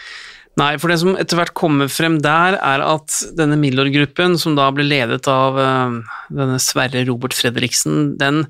Nei, 0.57 0.71
for 0.81 0.89
det 0.89 0.97
som 1.03 1.19
etter 1.21 1.37
hvert 1.37 1.53
kommer 1.57 1.91
frem 1.93 2.17
der, 2.25 2.57
er 2.57 2.85
at 2.85 3.19
denne 3.37 3.59
Milorg-gruppen, 3.61 4.39
som 4.41 4.55
da 4.57 4.71
ble 4.73 4.87
ledet 4.89 5.29
av 5.29 5.59
eh, 5.61 5.99
denne 6.33 6.57
Sverre 6.63 7.05
Robert 7.09 7.37
Fredriksen, 7.37 8.15
den 8.17 8.47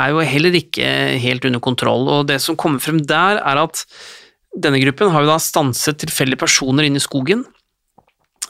er 0.00 0.10
jo 0.10 0.24
heller 0.26 0.56
ikke 0.58 0.88
helt 1.22 1.46
under 1.46 1.62
kontroll. 1.62 2.08
Og 2.10 2.26
det 2.30 2.40
som 2.42 2.58
kommer 2.58 2.82
frem 2.82 2.98
der, 3.06 3.38
er 3.46 3.62
at 3.62 3.84
denne 4.58 4.80
gruppen 4.82 5.12
har 5.14 5.22
jo 5.22 5.30
da 5.30 5.38
stanset 5.38 6.00
tilfeldige 6.02 6.40
personer 6.40 6.88
inne 6.88 6.98
i 6.98 7.04
skogen. 7.04 7.44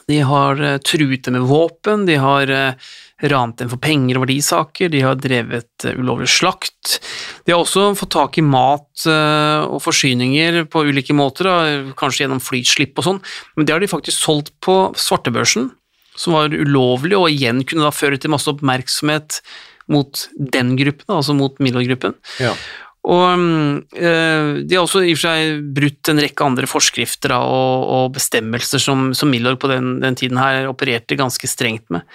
De 0.09 0.17
har 0.25 0.57
eh, 0.57 0.79
truet 0.81 1.27
dem 1.27 1.37
med 1.37 1.45
våpen, 1.51 2.07
de 2.09 2.17
har 2.17 2.49
eh, 2.49 2.91
ranet 3.29 3.61
dem 3.61 3.69
for 3.71 3.81
penger 3.81 4.17
og 4.17 4.25
verdisaker, 4.25 4.91
de 4.91 5.03
har 5.05 5.19
drevet 5.21 5.85
eh, 5.85 5.97
ulovlig 5.99 6.29
slakt. 6.31 6.97
De 7.45 7.53
har 7.53 7.61
også 7.61 7.91
fått 7.99 8.13
tak 8.15 8.39
i 8.41 8.45
mat 8.45 9.05
eh, 9.09 9.65
og 9.67 9.81
forsyninger 9.85 10.63
på 10.71 10.85
ulike 10.89 11.15
måter, 11.17 11.49
kanskje 11.99 12.25
gjennom 12.25 12.43
flyslipp 12.43 12.97
og 12.97 13.07
sånn, 13.07 13.21
men 13.55 13.67
det 13.67 13.75
har 13.75 13.83
de 13.83 13.91
faktisk 13.91 14.17
solgt 14.17 14.55
på 14.63 14.77
svartebørsen, 14.97 15.69
som 16.17 16.37
var 16.37 16.53
ulovlig, 16.53 17.17
og 17.17 17.29
igjen 17.31 17.63
kunne 17.65 17.87
da 17.87 17.93
føre 17.95 18.19
til 18.19 18.33
masse 18.33 18.49
oppmerksomhet 18.51 19.41
mot 19.91 20.27
den 20.35 20.75
gruppen, 20.79 21.09
altså 21.11 21.35
mot 21.35 21.57
Milorg-gruppen. 21.63 22.15
Ja. 22.41 22.55
Og 23.01 23.23
eh, 23.97 24.61
de 24.61 24.75
har 24.77 24.83
også 24.85 25.01
i 25.01 25.13
og 25.15 25.17
for 25.17 25.25
seg 25.25 25.61
brutt 25.73 26.11
en 26.11 26.19
rekke 26.21 26.45
andre 26.45 26.67
forskrifter 26.69 27.33
da, 27.33 27.39
og, 27.41 27.87
og 27.95 28.11
bestemmelser 28.13 28.77
som, 28.83 29.07
som 29.17 29.31
Milorg 29.33 29.57
på 29.61 29.71
den, 29.71 29.95
den 30.03 30.17
tiden 30.19 30.37
her 30.37 30.67
opererte 30.69 31.17
ganske 31.17 31.49
strengt 31.49 31.87
med. 31.89 32.05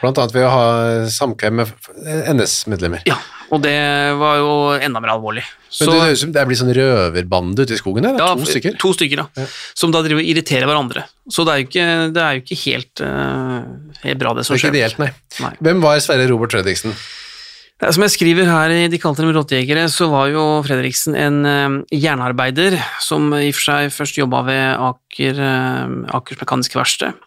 Blant 0.00 0.18
annet 0.18 0.34
ved 0.34 0.48
å 0.48 0.50
ha 0.50 0.64
samkvem 1.14 1.60
med 1.62 1.70
NS-medlemmer. 2.34 3.04
Ja, 3.06 3.20
og 3.54 3.62
det 3.62 3.76
var 4.18 4.40
jo 4.42 4.50
enda 4.82 4.98
mer 5.04 5.14
alvorlig. 5.14 5.46
Men 5.46 5.86
Så- 5.86 5.92
det 5.94 6.02
høres 6.02 6.18
ut 6.18 6.24
som 6.26 6.32
det 6.34 6.46
blir 6.50 6.58
sånn 6.58 6.74
røverbande 6.74 7.62
ute 7.62 7.78
i 7.78 7.80
skogen 7.80 8.04
her. 8.10 8.18
Ja, 8.18 8.34
to 8.34 8.50
stykker. 8.50 8.76
To 8.82 8.92
stykker, 8.98 9.22
da, 9.22 9.28
Ja. 9.44 9.46
Som 9.78 9.94
da 9.94 10.02
driver 10.02 10.20
og 10.26 10.26
irriterer 10.34 10.66
hverandre. 10.66 11.06
Så 11.30 11.46
det 11.46 11.54
er 11.54 11.62
jo 11.62 11.68
ikke, 11.70 11.88
det 12.18 12.22
er 12.26 12.34
jo 12.34 12.42
ikke 12.42 12.60
helt, 12.66 13.00
uh, 13.06 13.62
helt 14.02 14.18
bra, 14.18 14.34
det 14.34 14.42
Det 14.42 14.50
er 14.50 14.58
ikke 14.58 14.66
skjer. 14.66 14.74
ideelt, 14.74 14.98
nei. 14.98 15.12
Nei. 15.38 15.54
Hvem 15.62 15.80
var 15.86 16.02
Sverre 16.02 16.26
Robert 16.28 16.50
Fredriksen? 16.50 16.98
Som 17.82 18.04
jeg 18.04 18.14
skriver 18.14 18.46
her 18.46 18.70
i 18.70 18.86
De 18.90 18.98
kalte 19.02 19.24
dem 19.24 19.32
råttjegere, 19.34 19.88
så 19.90 20.06
var 20.12 20.28
jo 20.30 20.42
Fredriksen 20.62 21.16
en 21.18 21.38
eh, 21.48 21.78
jernarbeider 21.98 22.76
som 23.02 23.32
i 23.34 23.48
og 23.50 23.56
for 23.58 23.66
seg 23.66 23.94
først 23.94 24.20
jobba 24.20 24.44
ved 24.46 24.64
Aker, 24.86 25.40
eh, 25.42 25.96
Akers 26.14 26.38
Mekaniske 26.38 26.78
Verksted. 26.78 27.18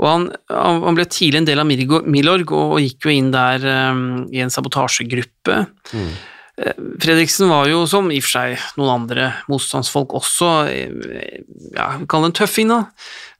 Og 0.00 0.08
han, 0.08 0.24
han 0.48 0.96
ble 0.96 1.04
tidlig 1.06 1.42
en 1.42 1.48
del 1.50 1.60
av 1.60 1.68
Milorg 1.68 2.54
og 2.56 2.78
gikk 2.82 3.06
jo 3.06 3.12
inn 3.12 3.28
der 3.34 3.66
eh, 3.68 4.00
i 4.32 4.40
en 4.44 4.54
sabotasjegruppe. 4.54 5.60
Eh, 5.92 6.16
Fredriksen 6.54 7.50
var 7.50 7.66
jo, 7.66 7.82
som 7.90 8.10
i 8.14 8.20
og 8.20 8.24
for 8.24 8.36
seg 8.36 8.66
noen 8.78 8.92
andre 8.92 9.30
motstandsfolk 9.50 10.12
også, 10.14 10.50
eh, 10.70 11.40
ja, 11.74 11.88
vi 11.98 12.06
kaller 12.10 12.30
en 12.30 12.36
tøffing, 12.38 12.70
da. 12.70 12.78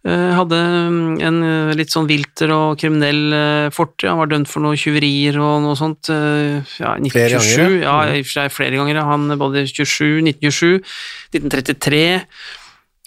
Eh, 0.04 0.32
Hadde 0.34 0.58
mm, 0.58 1.12
en 1.22 1.38
eh, 1.46 1.74
litt 1.78 1.94
sånn 1.94 2.08
vilter 2.10 2.50
og 2.52 2.80
kriminell 2.82 3.70
fortid. 3.74 4.08
Han 4.10 4.18
var 4.24 4.32
dømt 4.32 4.50
for 4.50 4.66
noen 4.66 4.80
tyverier 4.80 5.38
og 5.38 5.62
noe 5.62 5.78
sånt. 5.78 6.10
Ja, 6.10 6.96
1927. 6.98 7.14
Flere 7.14 7.38
ganger, 7.38 7.78
ja. 7.78 7.86
Ja, 7.86 8.18
i 8.18 8.24
og 8.24 8.26
for 8.26 8.40
seg 8.40 8.52
flere 8.56 8.82
ganger. 8.82 9.00
Han 9.06 9.38
både 9.38 9.64
27, 9.70 10.18
1927, 10.34 10.98
1933. 11.38 12.04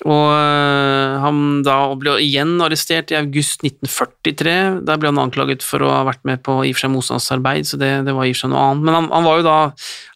Og 0.05 0.27
øh, 0.29 1.13
han 1.23 1.37
da 1.65 1.77
ble 1.97 2.19
igjen 2.21 2.51
arrestert 2.61 3.09
i 3.09 3.17
august 3.17 3.63
1943. 3.65 4.53
Der 4.85 4.99
ble 5.01 5.09
han 5.09 5.21
anklaget 5.23 5.65
for 5.65 5.81
å 5.81 5.89
ha 5.89 6.03
vært 6.05 6.21
med 6.29 6.43
på 6.45 6.59
i 6.61 6.69
og 6.69 6.77
for 6.77 6.85
seg 6.85 6.93
motstandsarbeid, 6.93 7.65
så 7.65 7.79
det, 7.81 7.89
det 8.05 8.13
var 8.13 8.27
i 8.29 8.33
og 8.35 8.37
for 8.37 8.43
seg 8.45 8.53
noe 8.53 8.65
annet. 8.67 8.85
Men 8.85 8.97
han, 8.99 9.09
han, 9.15 9.25
var, 9.25 9.39
jo 9.41 9.47
da, 9.47 9.57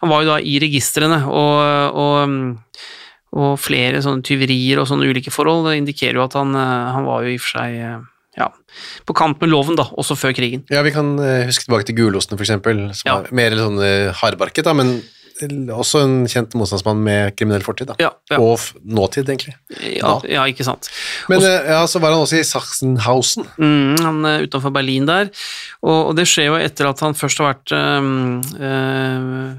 han 0.04 0.14
var 0.14 0.22
jo 0.22 0.30
da 0.30 0.38
i 0.46 0.56
registrene, 0.62 1.18
og, 1.26 1.98
og, 1.98 2.16
mm, 2.30 2.88
og 3.42 3.52
flere 3.64 4.04
sånne 4.06 4.22
tyverier 4.28 4.82
og 4.84 4.90
sånne 4.92 5.08
ulike 5.10 5.34
forhold 5.34 5.70
det 5.70 5.78
indikerer 5.80 6.20
jo 6.20 6.26
at 6.28 6.38
han, 6.38 6.54
øh, 6.54 6.90
han 7.00 7.08
var 7.10 7.26
jo 7.26 7.34
i 7.34 7.40
og 7.40 7.46
for 7.48 7.58
seg 7.58 7.78
øh, 7.82 8.02
ja, 8.38 8.48
på 9.10 9.16
kant 9.18 9.42
med 9.44 9.50
loven, 9.52 9.76
da, 9.80 9.88
også 10.00 10.16
før 10.16 10.36
krigen. 10.38 10.62
Ja, 10.72 10.86
vi 10.86 10.94
kan 10.96 11.16
eh, 11.20 11.48
huske 11.50 11.66
tilbake 11.66 11.90
til 11.90 11.98
Gulosten, 11.98 12.38
for 12.38 12.46
eksempel, 12.46 12.86
som 12.96 13.10
Ja. 13.10 13.18
er 13.26 13.34
mer 13.36 13.58
sånn 13.60 13.82
eh, 13.84 14.14
hardbarket, 14.22 14.70
da, 14.70 14.78
men 14.78 15.00
også 15.74 16.04
en 16.06 16.14
kjent 16.30 16.54
motstandsmann 16.58 17.02
med 17.04 17.36
kriminell 17.36 17.64
fortid, 17.66 17.90
da. 17.92 17.96
Ja, 18.02 18.12
ja. 18.32 18.38
Og 18.42 18.60
nåtid, 18.86 19.30
egentlig. 19.30 19.56
Ja, 19.98 20.14
ja 20.30 20.46
ikke 20.50 20.66
sant. 20.68 20.90
Men 21.32 21.40
også, 21.42 21.52
ja, 21.72 21.82
så 21.90 22.02
var 22.04 22.14
han 22.14 22.24
også 22.26 22.40
i 22.40 22.46
Sachsenhausen. 22.48 23.48
Mm, 23.58 23.98
han 24.02 24.26
er 24.30 24.46
utenfor 24.48 24.74
Berlin 24.76 25.10
der, 25.10 25.32
og, 25.82 26.12
og 26.12 26.16
det 26.20 26.28
skjer 26.30 26.52
jo 26.52 26.60
etter 26.62 26.90
at 26.92 27.04
han 27.06 27.18
først 27.18 27.42
har 27.42 27.54
vært 27.54 27.74
øh, 27.76 29.52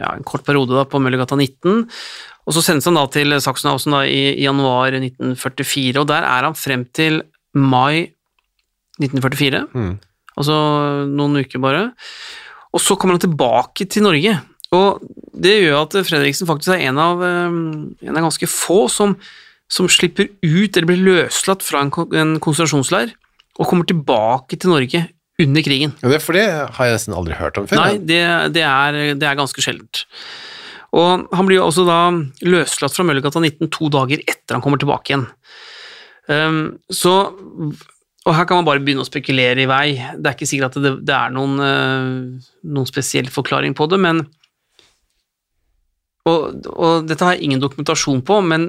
ja, 0.00 0.12
en 0.16 0.26
kort 0.26 0.44
periode 0.46 0.74
da, 0.76 0.84
på 0.88 1.00
Møllergata 1.02 1.38
19, 1.38 1.84
og 2.42 2.56
så 2.56 2.62
sendes 2.64 2.88
han 2.88 2.98
da 2.98 3.04
til 3.14 3.36
Sachsenhausen 3.38 3.94
da, 3.94 4.02
i, 4.08 4.32
i 4.34 4.46
januar 4.46 4.94
1944, 4.98 6.00
og 6.02 6.08
der 6.10 6.26
er 6.26 6.48
han 6.48 6.58
frem 6.58 6.86
til 6.94 7.22
mai 7.54 8.08
1944, 9.00 9.66
Mm. 9.72 9.92
altså 10.36 10.54
noen 11.08 11.40
uker 11.42 11.60
bare, 11.62 11.84
og 12.72 12.80
så 12.80 12.96
kommer 12.96 13.16
han 13.16 13.24
tilbake 13.26 13.86
til 13.90 14.04
Norge, 14.06 14.34
og 14.72 15.02
det 15.42 15.56
gjør 15.58 15.82
at 15.84 15.96
Fredriksen 16.08 16.48
faktisk 16.48 16.74
er 16.74 16.86
en 16.88 17.00
av, 17.00 17.22
en 17.22 18.16
av 18.16 18.24
ganske 18.24 18.48
få 18.48 18.84
som, 18.92 19.16
som 19.72 19.88
slipper 19.90 20.30
ut 20.40 20.76
eller 20.76 20.88
blir 20.88 21.02
løslatt 21.06 21.64
fra 21.66 21.82
en, 21.84 21.92
en 21.92 22.38
konsentrasjonsleir 22.42 23.12
og 23.60 23.68
kommer 23.68 23.88
tilbake 23.88 24.56
til 24.56 24.72
Norge 24.72 25.02
under 25.42 25.64
krigen. 25.64 25.92
Ja, 26.02 26.12
det, 26.12 26.22
for 26.24 26.36
det 26.36 26.46
har 26.76 26.88
jeg 26.88 26.96
nesten 26.96 27.16
aldri 27.16 27.36
hørt 27.38 27.58
om 27.60 27.68
før. 27.68 27.82
Nei, 27.82 28.00
det, 28.00 28.22
det, 28.54 28.64
er, 28.64 28.98
det 29.18 29.28
er 29.28 29.38
ganske 29.38 29.64
sjeldent. 29.64 30.04
Og 30.92 31.24
han 31.32 31.48
blir 31.48 31.58
jo 31.58 31.68
også 31.70 31.86
da 31.88 32.00
løslatt 32.44 32.94
fra 32.96 33.06
Møllergata 33.08 33.40
19 33.40 33.70
to 33.72 33.88
dager 33.92 34.20
etter 34.26 34.58
han 34.58 34.64
kommer 34.64 34.80
tilbake 34.80 35.12
igjen. 35.12 35.24
Um, 36.28 36.60
så 36.92 37.32
Og 38.22 38.36
her 38.36 38.46
kan 38.46 38.60
man 38.60 38.66
bare 38.68 38.82
begynne 38.84 39.02
å 39.02 39.08
spekulere 39.08 39.64
i 39.64 39.70
vei. 39.70 39.86
Det 40.14 40.28
er 40.28 40.36
ikke 40.36 40.46
sikkert 40.46 40.76
at 40.76 40.84
det, 40.84 40.92
det 41.08 41.16
er 41.16 41.32
noen, 41.34 41.56
eh, 41.58 42.52
noen 42.70 42.86
spesiell 42.86 43.26
forklaring 43.34 43.74
på 43.74 43.88
det, 43.90 43.98
men 43.98 44.20
og, 46.28 46.68
og 46.70 47.06
dette 47.08 47.24
har 47.26 47.34
jeg 47.36 47.48
ingen 47.48 47.62
dokumentasjon 47.62 48.20
på, 48.26 48.40
men 48.46 48.68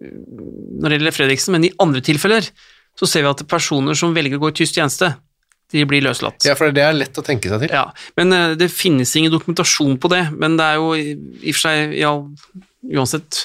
når 0.00 0.90
det 0.92 0.98
gjelder 0.98 1.14
Fredriksen, 1.16 1.54
men 1.56 1.64
i 1.68 1.74
andre 1.82 2.02
tilfeller 2.04 2.48
så 2.96 3.08
ser 3.08 3.24
vi 3.24 3.30
at 3.30 3.44
personer 3.48 3.96
som 3.96 4.14
velger 4.16 4.38
å 4.38 4.42
gå 4.46 4.50
i 4.52 4.56
tysk 4.58 4.76
tjeneste, 4.78 5.12
de 5.72 5.82
blir 5.88 6.04
løslatt. 6.04 6.44
Ja, 6.46 6.54
for 6.58 6.70
det 6.74 6.84
er 6.84 6.94
lett 6.94 7.16
å 7.18 7.24
tenke 7.26 7.50
seg 7.50 7.64
til. 7.64 7.72
Ja, 7.74 7.88
men 8.16 8.30
eh, 8.32 8.52
det 8.60 8.68
finnes 8.70 9.10
ingen 9.18 9.32
dokumentasjon 9.34 9.96
på 10.02 10.10
det, 10.12 10.22
men 10.38 10.54
det 10.60 10.66
er 10.68 10.76
jo 10.78 10.92
i 10.94 11.16
og 11.16 11.56
for 11.56 11.62
seg, 11.64 11.96
ja, 11.98 12.12
uansett 12.96 13.40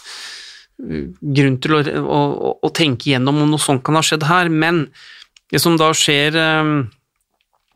eh, 0.86 1.08
grunn 1.40 1.58
til 1.64 1.78
å, 1.80 1.82
å, 2.04 2.22
å- 2.62 2.74
tenke 2.78 3.10
igjennom 3.10 3.42
om 3.42 3.50
noe 3.56 3.64
sånt 3.64 3.82
kan 3.88 3.98
ha 3.98 4.04
skjedd 4.06 4.28
her, 4.30 4.52
men 4.54 4.84
det 5.52 5.60
som 5.64 5.76
da 5.82 5.90
skjer 5.98 6.38
eh, 6.40 6.74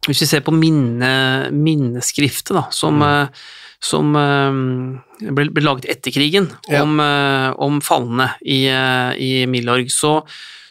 Hvis 0.05 0.21
vi 0.21 0.27
ser 0.29 0.43
på 0.45 0.53
minne, 0.53 1.49
minneskriftet 1.51 2.53
da, 2.53 2.67
som, 2.75 3.01
eh, 3.01 3.47
som 3.83 4.15
eh, 4.15 5.29
ble, 5.31 5.47
ble 5.53 5.63
laget 5.63 5.87
etter 5.91 6.13
krigen 6.15 6.49
Ja. 6.69 6.83
om, 6.83 6.99
eh, 6.99 7.49
om 7.61 7.81
falne 7.81 8.31
i, 8.41 8.65
eh, 8.71 9.13
i 9.21 9.45
Milorg, 9.49 9.91
så, 9.91 10.19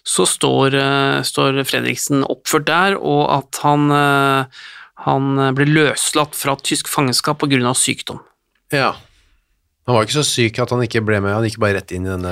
så 0.04 0.26
står, 0.28 0.76
står 1.24 1.62
Fredriksen 1.64 2.24
oppført 2.28 2.66
der, 2.68 2.98
og 3.00 3.30
at 3.32 3.60
han, 3.64 3.88
han 5.06 5.30
ble 5.56 5.64
løslatt 5.70 6.36
fra 6.36 6.58
tysk 6.60 6.90
fangenskap 6.92 7.40
av 7.42 7.78
sykdom. 7.80 8.20
Ja. 8.74 8.94
Han 9.84 9.98
var 9.98 10.06
ikke 10.06 10.16
så 10.16 10.22
syk 10.24 10.56
at 10.62 10.70
han 10.72 10.80
ikke 10.80 11.02
ble 11.04 11.18
med, 11.20 11.34
han 11.36 11.44
gikk 11.44 11.58
bare 11.60 11.76
rett 11.76 11.90
inn 11.92 12.06
i 12.06 12.08
denne 12.08 12.30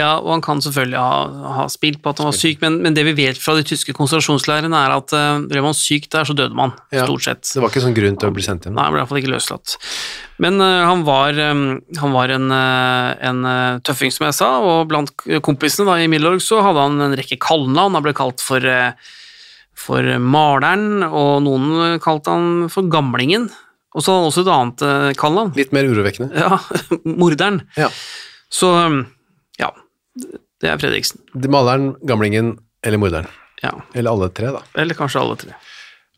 Ja, 0.00 0.16
og 0.18 0.32
han 0.32 0.40
kan 0.42 0.58
selvfølgelig 0.64 0.98
ha, 0.98 1.52
ha 1.54 1.66
spilt 1.70 2.00
på 2.02 2.10
at 2.10 2.18
han 2.18 2.26
var 2.26 2.34
syk, 2.34 2.58
men, 2.64 2.80
men 2.82 2.96
det 2.96 3.04
vi 3.06 3.12
vet 3.20 3.38
fra 3.38 3.54
de 3.54 3.62
tyske 3.66 3.94
konsentrasjonsleirene, 3.94 4.74
er 4.74 4.94
at 4.96 5.14
uh, 5.14 5.38
ble 5.46 5.62
man 5.62 5.76
syk 5.78 6.08
der, 6.10 6.26
så 6.26 6.34
døde 6.34 6.58
man, 6.58 6.74
Ja. 6.90 7.04
stort 7.06 7.22
sett. 7.28 7.44
Det 7.52 7.62
var 7.62 7.70
ikke 7.70 7.84
sånn 7.84 7.94
grunn 7.94 8.18
til 8.18 8.32
å 8.32 8.34
bli 8.34 8.42
sendt 8.42 8.66
hjem. 8.66 8.74
Nei, 8.74 8.88
han 8.88 8.96
ble 8.96 9.04
iallfall 9.04 9.20
ikke 9.22 9.30
løslatt. 9.36 9.76
Men 10.42 10.58
uh, 10.58 10.88
han 10.88 11.06
var, 11.06 11.38
um, 11.52 11.62
han 12.00 12.18
var 12.18 12.34
en, 12.34 12.50
uh, 12.50 13.14
en 13.30 13.46
tøffing, 13.86 14.10
som 14.14 14.26
jeg 14.26 14.38
sa, 14.40 14.50
og 14.66 14.90
blant 14.90 15.14
kompisene 15.46 15.86
da, 15.86 16.00
i 16.02 16.10
Middelorg 16.10 16.42
så 16.42 16.64
hadde 16.66 16.82
han 16.88 16.98
en 17.06 17.16
rekke 17.18 17.38
kallenavn. 17.46 17.94
Han 18.00 18.08
ble 18.08 18.16
kalt 18.18 18.42
for, 18.42 18.66
for 19.78 20.12
Maleren, 20.18 21.06
og 21.06 21.46
noen 21.46 22.02
kalte 22.02 22.34
han 22.34 22.66
for 22.74 22.90
Gamlingen. 22.90 23.46
Og 23.98 24.04
så 24.04 24.12
hadde 24.14 24.22
han 24.22 24.30
også 24.30 24.44
et 24.44 24.50
annet 24.54 24.82
eh, 24.86 25.08
kallenavn. 25.18 25.52
Litt 25.58 25.72
mer 25.74 25.88
urovekkende. 25.90 26.30
Ja, 26.38 26.58
Morderen. 27.20 27.64
Ja. 27.78 27.88
Så 28.48 28.70
ja, 29.58 29.72
det 30.62 30.70
er 30.70 30.78
Fredriksen. 30.80 31.20
De 31.34 31.50
Maleren, 31.50 31.90
gamlingen 32.06 32.54
eller 32.86 33.00
morderen. 33.02 33.26
Ja, 33.58 33.72
Eller 33.98 34.12
alle 34.14 34.28
tre, 34.30 34.52
da. 34.54 34.60
eller 34.78 34.94
kanskje 34.94 35.18
alle 35.18 35.34
tre. 35.40 35.56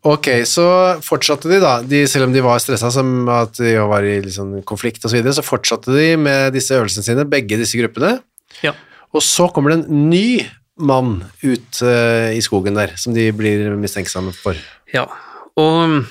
Ok, 0.05 0.29
så 0.49 0.65
fortsatte 1.05 1.49
de 1.49 1.57
da, 1.61 1.71
de, 1.85 2.03
selv 2.09 2.27
om 2.29 2.35
de 2.37 2.43
var 2.45 2.61
stressa 2.61 2.89
som 2.93 3.29
at 3.33 3.57
de 3.61 3.73
var 3.89 4.05
i 4.05 4.19
sånn 4.33 4.59
konflikt 4.69 5.03
og 5.05 5.13
så 5.13 5.19
videre, 5.19 5.33
så 5.37 5.45
fortsatte 5.45 5.93
de 5.97 6.07
med 6.21 6.53
disse 6.57 6.77
øvelsene 6.77 7.05
sine, 7.05 7.25
begge 7.29 7.59
disse 7.61 7.81
gruppene. 7.81 8.15
Ja. 8.65 8.73
Og 9.17 9.25
så 9.25 9.49
kommer 9.53 9.73
det 9.75 9.81
en 9.83 10.07
ny 10.13 10.45
mann 10.81 11.19
ut 11.45 11.81
uh, 11.85 12.29
i 12.33 12.41
skogen 12.45 12.77
der, 12.77 12.93
som 13.01 13.17
de 13.17 13.27
blir 13.37 13.73
mistenksomme 13.81 14.33
for. 14.37 14.57
ja. 14.93 15.09
Og 15.61 16.05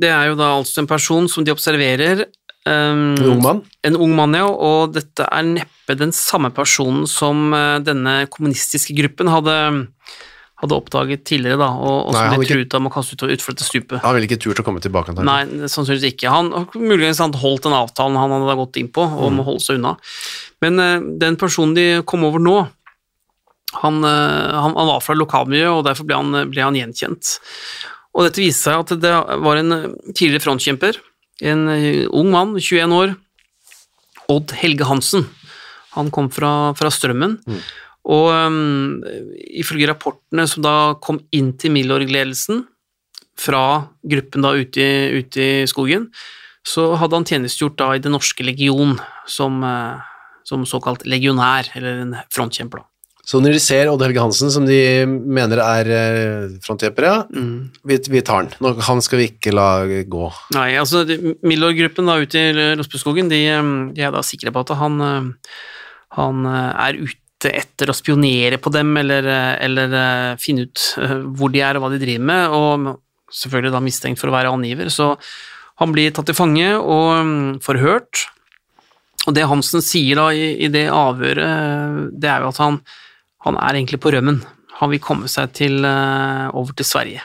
det 0.00 0.10
er 0.12 0.30
jo 0.30 0.36
da 0.38 0.52
altså 0.58 0.82
en 0.82 0.90
person 0.90 1.28
som 1.32 1.44
de 1.46 1.54
observerer. 1.54 2.26
Um, 2.66 3.14
En 3.14 3.28
ung 3.30 3.42
mann. 3.44 3.60
En 3.86 3.96
ung 3.96 4.14
mann, 4.18 4.34
ja, 4.34 4.46
og 4.50 4.94
dette 4.96 5.22
er 5.30 5.44
neppe 5.46 5.94
den 5.96 6.10
samme 6.12 6.50
personen 6.50 7.06
som 7.06 7.52
eh, 7.54 7.76
denne 7.86 8.24
kommunistiske 8.32 8.96
gruppen 8.98 9.30
hadde, 9.30 9.54
hadde 10.58 10.74
oppdaget 10.74 11.22
tidligere, 11.28 11.60
da, 11.62 11.68
og, 11.78 12.08
og 12.08 12.16
Nei, 12.16 12.24
som 12.26 12.42
de 12.42 12.48
truet 12.50 12.66
ikke- 12.66 12.80
av 12.80 12.88
å 12.90 12.92
kaste 12.96 13.14
ut 13.14 13.24
utfor 13.36 13.54
dette 13.54 13.68
stupet. 13.68 14.00
Han 14.02 14.16
ville 14.16 14.26
ikke 14.26 14.40
turt 14.42 14.58
å 14.58 14.66
komme 14.66 14.82
tilbake. 14.82 15.14
antagelig. 15.14 15.30
Nei, 15.30 15.70
sannsynligvis 15.70 16.10
ikke. 16.16 16.32
Han 16.34 16.50
muligens 16.74 17.22
han 17.22 17.32
holdt 17.38 17.68
den 17.68 17.78
avtalen 17.78 18.18
han 18.18 18.34
hadde 18.34 18.58
gått 18.58 18.80
inn 18.82 18.88
på, 18.90 19.06
om 19.06 19.38
å 19.38 19.46
holde 19.46 19.62
seg 19.62 19.78
unna. 19.78 19.94
Men 20.60 20.80
uh, 20.82 20.98
den 21.22 21.36
personen 21.38 21.76
de 21.78 21.86
kom 22.02 22.26
over 22.26 22.42
nå, 22.42 22.56
han, 23.76 24.02
eh, 24.04 24.52
han, 24.56 24.72
han 24.74 24.88
var 24.88 25.02
fra 25.04 25.14
lokalmiljøet, 25.14 25.70
og 25.78 25.84
derfor 25.84 26.06
ble 26.08 26.16
han, 26.18 26.50
ble 26.50 26.62
han 26.64 26.74
gjenkjent. 26.78 27.36
Og 28.16 28.24
dette 28.24 28.40
viste 28.40 28.70
seg 28.70 28.80
at 28.80 28.94
det 29.02 29.12
var 29.44 29.60
en 29.60 29.76
eh, 29.76 29.88
tidligere 30.12 30.44
frontkjemper, 30.46 31.00
en 31.52 31.66
eh, 31.74 32.04
ung 32.08 32.32
mann, 32.32 32.54
21 32.56 32.94
år, 32.96 33.16
Odd 34.32 34.54
Helge 34.58 34.88
Hansen. 34.88 35.26
Han 35.96 36.08
kom 36.12 36.30
fra, 36.32 36.72
fra 36.76 36.90
Strømmen. 36.92 37.36
Og 38.06 38.26
um, 38.30 39.04
ifølge 39.58 39.88
rapportene 39.90 40.44
som 40.50 40.64
da 40.64 40.96
kom 41.02 41.20
inn 41.34 41.52
til 41.58 41.72
Milorg-ledelsen 41.74 42.64
fra 43.38 43.62
gruppen 44.06 44.44
da 44.44 44.52
ute 44.56 44.82
i, 44.82 45.22
ute 45.22 45.46
i 45.62 45.68
skogen, 45.70 46.08
så 46.66 46.92
hadde 46.98 47.18
han 47.18 47.26
tjenestegjort 47.28 47.78
da 47.78 47.88
i 47.94 48.02
Den 48.02 48.14
norske 48.16 48.46
legion 48.46 48.96
som, 49.30 49.62
som 50.46 50.66
såkalt 50.66 51.06
legionær, 51.06 51.70
eller 51.78 52.02
en 52.02 52.14
frontkjemper. 52.34 52.82
da. 52.82 52.95
Så 53.26 53.40
når 53.42 53.56
de 53.56 53.60
ser 53.62 53.88
Odd 53.90 54.04
Helge 54.04 54.22
Hansen, 54.22 54.52
som 54.54 54.66
de 54.68 54.78
mener 55.06 55.58
er 55.58 55.88
eh, 55.90 56.56
ja, 57.02 57.14
Mm. 57.34 57.70
vi, 57.82 57.98
vi 58.12 58.22
tar 58.22 58.44
han. 58.44 58.76
Han 58.86 59.02
skal 59.02 59.18
vi 59.18 59.30
ikke 59.32 59.54
la 59.54 59.82
gå. 60.06 60.28
Nei, 60.54 60.76
altså 60.78 61.02
Milorg-gruppen 61.42 62.06
da 62.06 62.20
ute 62.22 62.38
i 62.38 62.74
Rospeskogen, 62.78 63.28
de, 63.32 63.40
eh, 63.50 63.70
de 63.96 64.04
er 64.06 64.12
da 64.14 64.22
sikre 64.22 64.52
på 64.54 64.62
at 64.62 64.76
han, 64.78 65.00
eh, 65.02 65.56
han 66.20 66.46
er 66.46 67.00
ute 67.02 67.50
etter 67.50 67.90
å 67.90 67.96
spionere 67.98 68.60
på 68.62 68.70
dem, 68.72 68.94
eller, 68.96 69.26
eller 69.60 70.38
finne 70.40 70.68
ut 70.68 70.84
hvor 71.36 71.50
de 71.52 71.60
er 71.66 71.76
og 71.76 71.82
hva 71.84 71.90
de 71.92 71.98
driver 72.00 72.24
med, 72.30 72.54
og 72.54 72.86
selvfølgelig 73.34 73.74
da 73.74 73.82
mistenkt 73.84 74.22
for 74.22 74.30
å 74.30 74.36
være 74.36 74.52
angiver, 74.54 74.88
så 74.88 75.16
han 75.82 75.92
blir 75.92 76.14
tatt 76.16 76.30
til 76.30 76.38
fange 76.38 76.70
og 76.78 77.10
mm, 77.26 77.58
forhørt. 77.66 78.22
Og 79.26 79.34
det 79.36 79.44
Hansen 79.50 79.82
sier 79.84 80.16
da 80.16 80.30
i, 80.32 80.46
i 80.64 80.70
det 80.72 80.86
avhøret, 80.94 82.14
det 82.16 82.30
er 82.30 82.46
jo 82.46 82.54
at 82.54 82.62
han, 82.62 82.78
han 83.46 83.56
er 83.62 83.78
egentlig 83.78 84.00
på 84.02 84.12
rømmen. 84.14 84.42
Han 84.80 84.90
vil 84.92 85.00
komme 85.00 85.30
seg 85.32 85.52
til, 85.56 85.78
eh, 85.86 86.48
over 86.52 86.74
til 86.76 86.84
Sverige. 86.88 87.22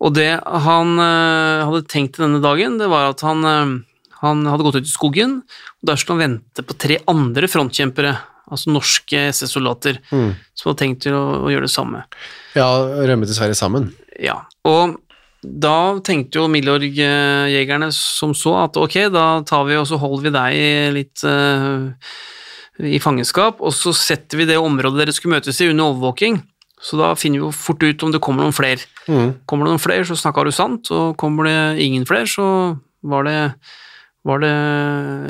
Og 0.00 0.14
det 0.16 0.30
han 0.42 0.96
eh, 0.98 1.64
hadde 1.68 1.84
tenkt 1.92 2.16
denne 2.18 2.40
dagen, 2.42 2.78
det 2.80 2.88
var 2.90 3.10
at 3.12 3.20
han, 3.26 3.44
eh, 3.44 3.78
Han 4.20 4.42
hadde 4.44 4.64
gått 4.66 4.76
ut 4.76 4.84
i 4.84 4.90
skogen, 4.92 5.38
og 5.80 5.86
der 5.88 5.96
skulle 5.96 6.20
han 6.20 6.34
vente 6.34 6.60
på 6.68 6.74
tre 6.76 6.98
andre 7.08 7.48
frontkjempere, 7.48 8.10
altså 8.52 8.68
norske 8.68 9.16
SS-soldater, 9.32 9.96
Mm. 10.12 10.34
som 10.54 10.68
hadde 10.68 10.80
tenkt 10.82 11.00
til 11.06 11.14
å, 11.16 11.22
å 11.46 11.48
gjøre 11.48 11.64
det 11.64 11.72
samme. 11.72 12.02
Ja, 12.54 12.66
rømme 13.08 13.24
til 13.24 13.32
Sverige 13.38 13.56
sammen. 13.56 13.94
Ja, 14.20 14.42
og 14.68 14.98
da 15.40 15.96
tenkte 16.04 16.36
jo 16.42 16.48
Milorg-jegerne 16.52 17.88
som 17.96 18.34
så 18.36 18.58
at 18.64 18.76
ok, 18.76 19.08
da 19.08 19.40
tar 19.40 19.64
vi 19.64 19.78
og 19.80 19.86
så 19.88 19.96
holder 19.96 20.28
vi 20.28 20.34
deg 20.36 20.92
litt 20.98 21.24
i 22.86 23.00
fangenskap, 23.02 23.60
og 23.60 23.74
så 23.76 23.92
setter 23.96 24.40
vi 24.40 24.48
det 24.48 24.58
området 24.60 25.02
dere 25.02 25.14
skulle 25.16 25.38
møtes 25.38 25.60
i 25.60 25.68
under 25.70 25.90
overvåking. 25.90 26.40
Så 26.80 26.96
da 26.96 27.12
finner 27.18 27.42
vi 27.42 27.44
jo 27.44 27.52
fort 27.52 27.82
ut 27.84 28.04
om 28.06 28.12
det 28.14 28.22
kommer 28.24 28.46
noen 28.46 28.56
flere. 28.56 28.86
Mm. 29.04 29.34
Kommer 29.48 29.66
det 29.66 29.74
noen 29.74 29.82
flere, 29.82 30.06
så 30.08 30.16
snakka 30.16 30.46
du 30.48 30.52
sant, 30.54 30.88
og 30.96 31.18
kommer 31.20 31.48
det 31.48 31.58
ingen 31.84 32.06
flere, 32.08 32.28
så 32.30 32.46
var 33.04 33.26
det, 33.28 33.36
var 34.24 34.40
det 34.44 34.54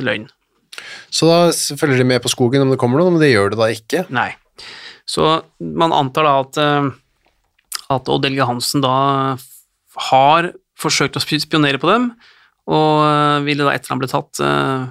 løgn. 0.06 0.28
Så 1.10 1.26
da 1.26 1.50
følger 1.50 2.00
de 2.00 2.06
med 2.06 2.22
på 2.22 2.30
skogen 2.30 2.62
om 2.62 2.70
det 2.70 2.78
kommer 2.80 3.02
noen, 3.02 3.16
men 3.16 3.24
det 3.24 3.32
gjør 3.32 3.52
det 3.52 3.60
da 3.60 3.70
ikke. 3.74 4.04
Nei. 4.14 4.30
Så 5.10 5.26
man 5.58 5.94
antar 5.94 6.26
da 6.26 6.34
at, 6.44 6.60
eh, 6.62 6.90
at 7.90 8.10
Odd 8.14 8.28
Elge 8.28 8.46
Hansen 8.46 8.84
da 8.84 8.94
har 10.10 10.52
forsøkt 10.80 11.18
å 11.18 11.24
spionere 11.24 11.80
på 11.82 11.90
dem, 11.90 12.12
og 12.70 13.02
eh, 13.08 13.42
ville 13.48 13.66
da 13.66 13.74
etter 13.74 13.92
han 13.92 14.02
ble 14.02 14.10
tatt, 14.10 14.38
eh, 14.44 14.86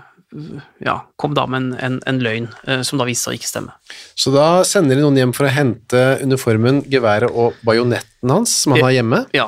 ja, 0.85 0.95
kom 1.17 1.33
da 1.33 1.45
med 1.49 1.61
en, 1.61 1.69
en, 1.79 1.95
en 2.05 2.19
løgn 2.21 2.47
eh, 2.67 2.83
som 2.85 2.99
da 3.01 3.07
viste 3.07 3.25
seg 3.27 3.33
å 3.33 3.39
ikke 3.39 3.49
stemme. 3.49 3.73
Så 4.13 4.33
da 4.33 4.61
sender 4.67 4.99
de 4.99 5.05
noen 5.05 5.17
hjem 5.17 5.33
for 5.35 5.49
å 5.49 5.53
hente 5.53 6.03
uniformen, 6.21 6.83
geværet 6.91 7.33
og 7.33 7.57
bajonetten 7.65 8.33
hans, 8.33 8.53
som 8.63 8.75
han 8.75 8.85
har 8.85 8.93
hjemme. 8.99 9.23
Ja, 9.35 9.47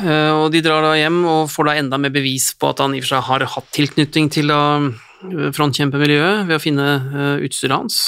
eh, 0.00 0.32
og 0.38 0.48
de 0.54 0.62
drar 0.64 0.84
da 0.86 0.94
hjem 0.96 1.20
og 1.28 1.52
får 1.52 1.68
da 1.68 1.76
enda 1.82 2.00
mer 2.00 2.14
bevis 2.14 2.52
på 2.56 2.72
at 2.72 2.80
han 2.84 2.96
i 2.96 3.02
og 3.02 3.06
for 3.06 3.16
seg 3.16 3.28
har 3.28 3.46
hatt 3.58 3.70
tilknytning 3.76 4.32
til 4.32 4.52
da 4.54 4.62
eh, 4.80 5.52
frontkjempemiljøet 5.58 6.48
ved 6.48 6.56
å 6.56 6.64
finne 6.64 6.88
eh, 6.96 7.46
utstyret 7.48 7.76
hans. 7.76 8.00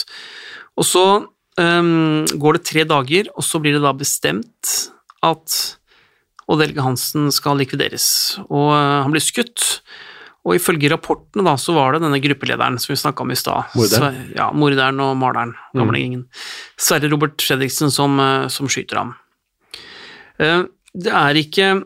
Og 0.80 0.88
så 0.88 1.06
eh, 1.60 1.92
går 2.32 2.58
det 2.58 2.66
tre 2.72 2.88
dager, 2.88 3.32
og 3.36 3.44
så 3.44 3.60
blir 3.60 3.76
det 3.76 3.84
da 3.84 3.92
bestemt 3.96 4.78
at 5.24 5.60
Odd 6.48 6.60
Elge 6.60 6.82
Hansen 6.84 7.30
skal 7.32 7.56
likvideres, 7.60 8.08
og 8.48 8.72
eh, 8.72 8.98
han 9.04 9.12
blir 9.12 9.24
skutt. 9.24 9.78
Og 10.44 10.58
ifølge 10.58 10.90
rapportene 10.92 11.44
da, 11.46 11.54
så 11.56 11.72
var 11.72 11.94
det 11.94 12.02
denne 12.04 12.20
gruppelederen 12.20 12.76
som 12.80 12.92
vi 12.92 12.98
snakka 13.00 13.24
om 13.24 13.30
i 13.32 13.38
stad. 13.38 13.70
Morderen. 13.78 14.18
Ja, 14.36 14.50
morderen 14.52 15.00
og 15.00 15.14
maleren, 15.16 15.54
gamlingen. 15.72 16.26
Sverre 16.76 17.08
Robert 17.08 17.40
Fredriksen 17.40 17.90
som, 17.90 18.18
eh, 18.20 18.48
som 18.52 18.68
skyter 18.68 19.00
ham. 19.00 19.14
Eh, 20.38 20.64
Det 20.94 21.10
er 21.10 21.34
ikke 21.34 21.84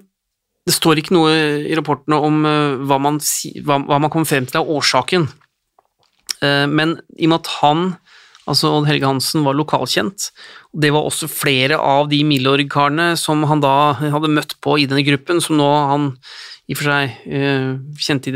Det 0.68 0.74
står 0.74 0.98
ikke 1.00 1.14
noe 1.14 1.30
i 1.64 1.74
rapportene 1.78 2.18
om 2.20 2.42
eh, 2.44 2.74
hva 2.84 2.98
man, 3.00 3.16
hva, 3.64 3.78
hva 3.86 3.98
man 4.02 4.10
kommer 4.10 4.26
frem 4.28 4.44
til 4.44 4.60
av 4.60 4.68
årsaken. 4.68 5.28
Men 6.42 7.00
i 7.18 7.24
og 7.24 7.30
med 7.32 7.40
at 7.40 7.48
han, 7.62 7.96
altså 8.46 8.68
Odd 8.76 8.86
Helge 8.86 9.08
Hansen, 9.08 9.42
var 9.42 9.56
lokalkjent, 9.58 10.28
det 10.76 10.92
var 10.94 11.08
også 11.08 11.26
flere 11.26 11.78
av 11.80 12.10
de 12.12 12.20
Milorg-karene 12.22 13.16
som 13.18 13.42
han 13.50 13.58
da 13.64 13.94
hadde 13.98 14.30
møtt 14.30 14.54
på 14.62 14.76
i 14.78 14.86
denne 14.86 15.02
gruppen, 15.08 15.40
som 15.42 15.56
nå 15.58 15.66
han 15.66 16.12
i 16.68 16.74
og 16.74 16.78
for 16.80 16.90
seg 16.90 17.14
eh, 17.32 17.70
kjente 18.04 18.32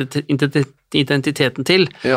identiteten 0.97 1.67
til, 1.69 1.87
Ja. 2.07 2.17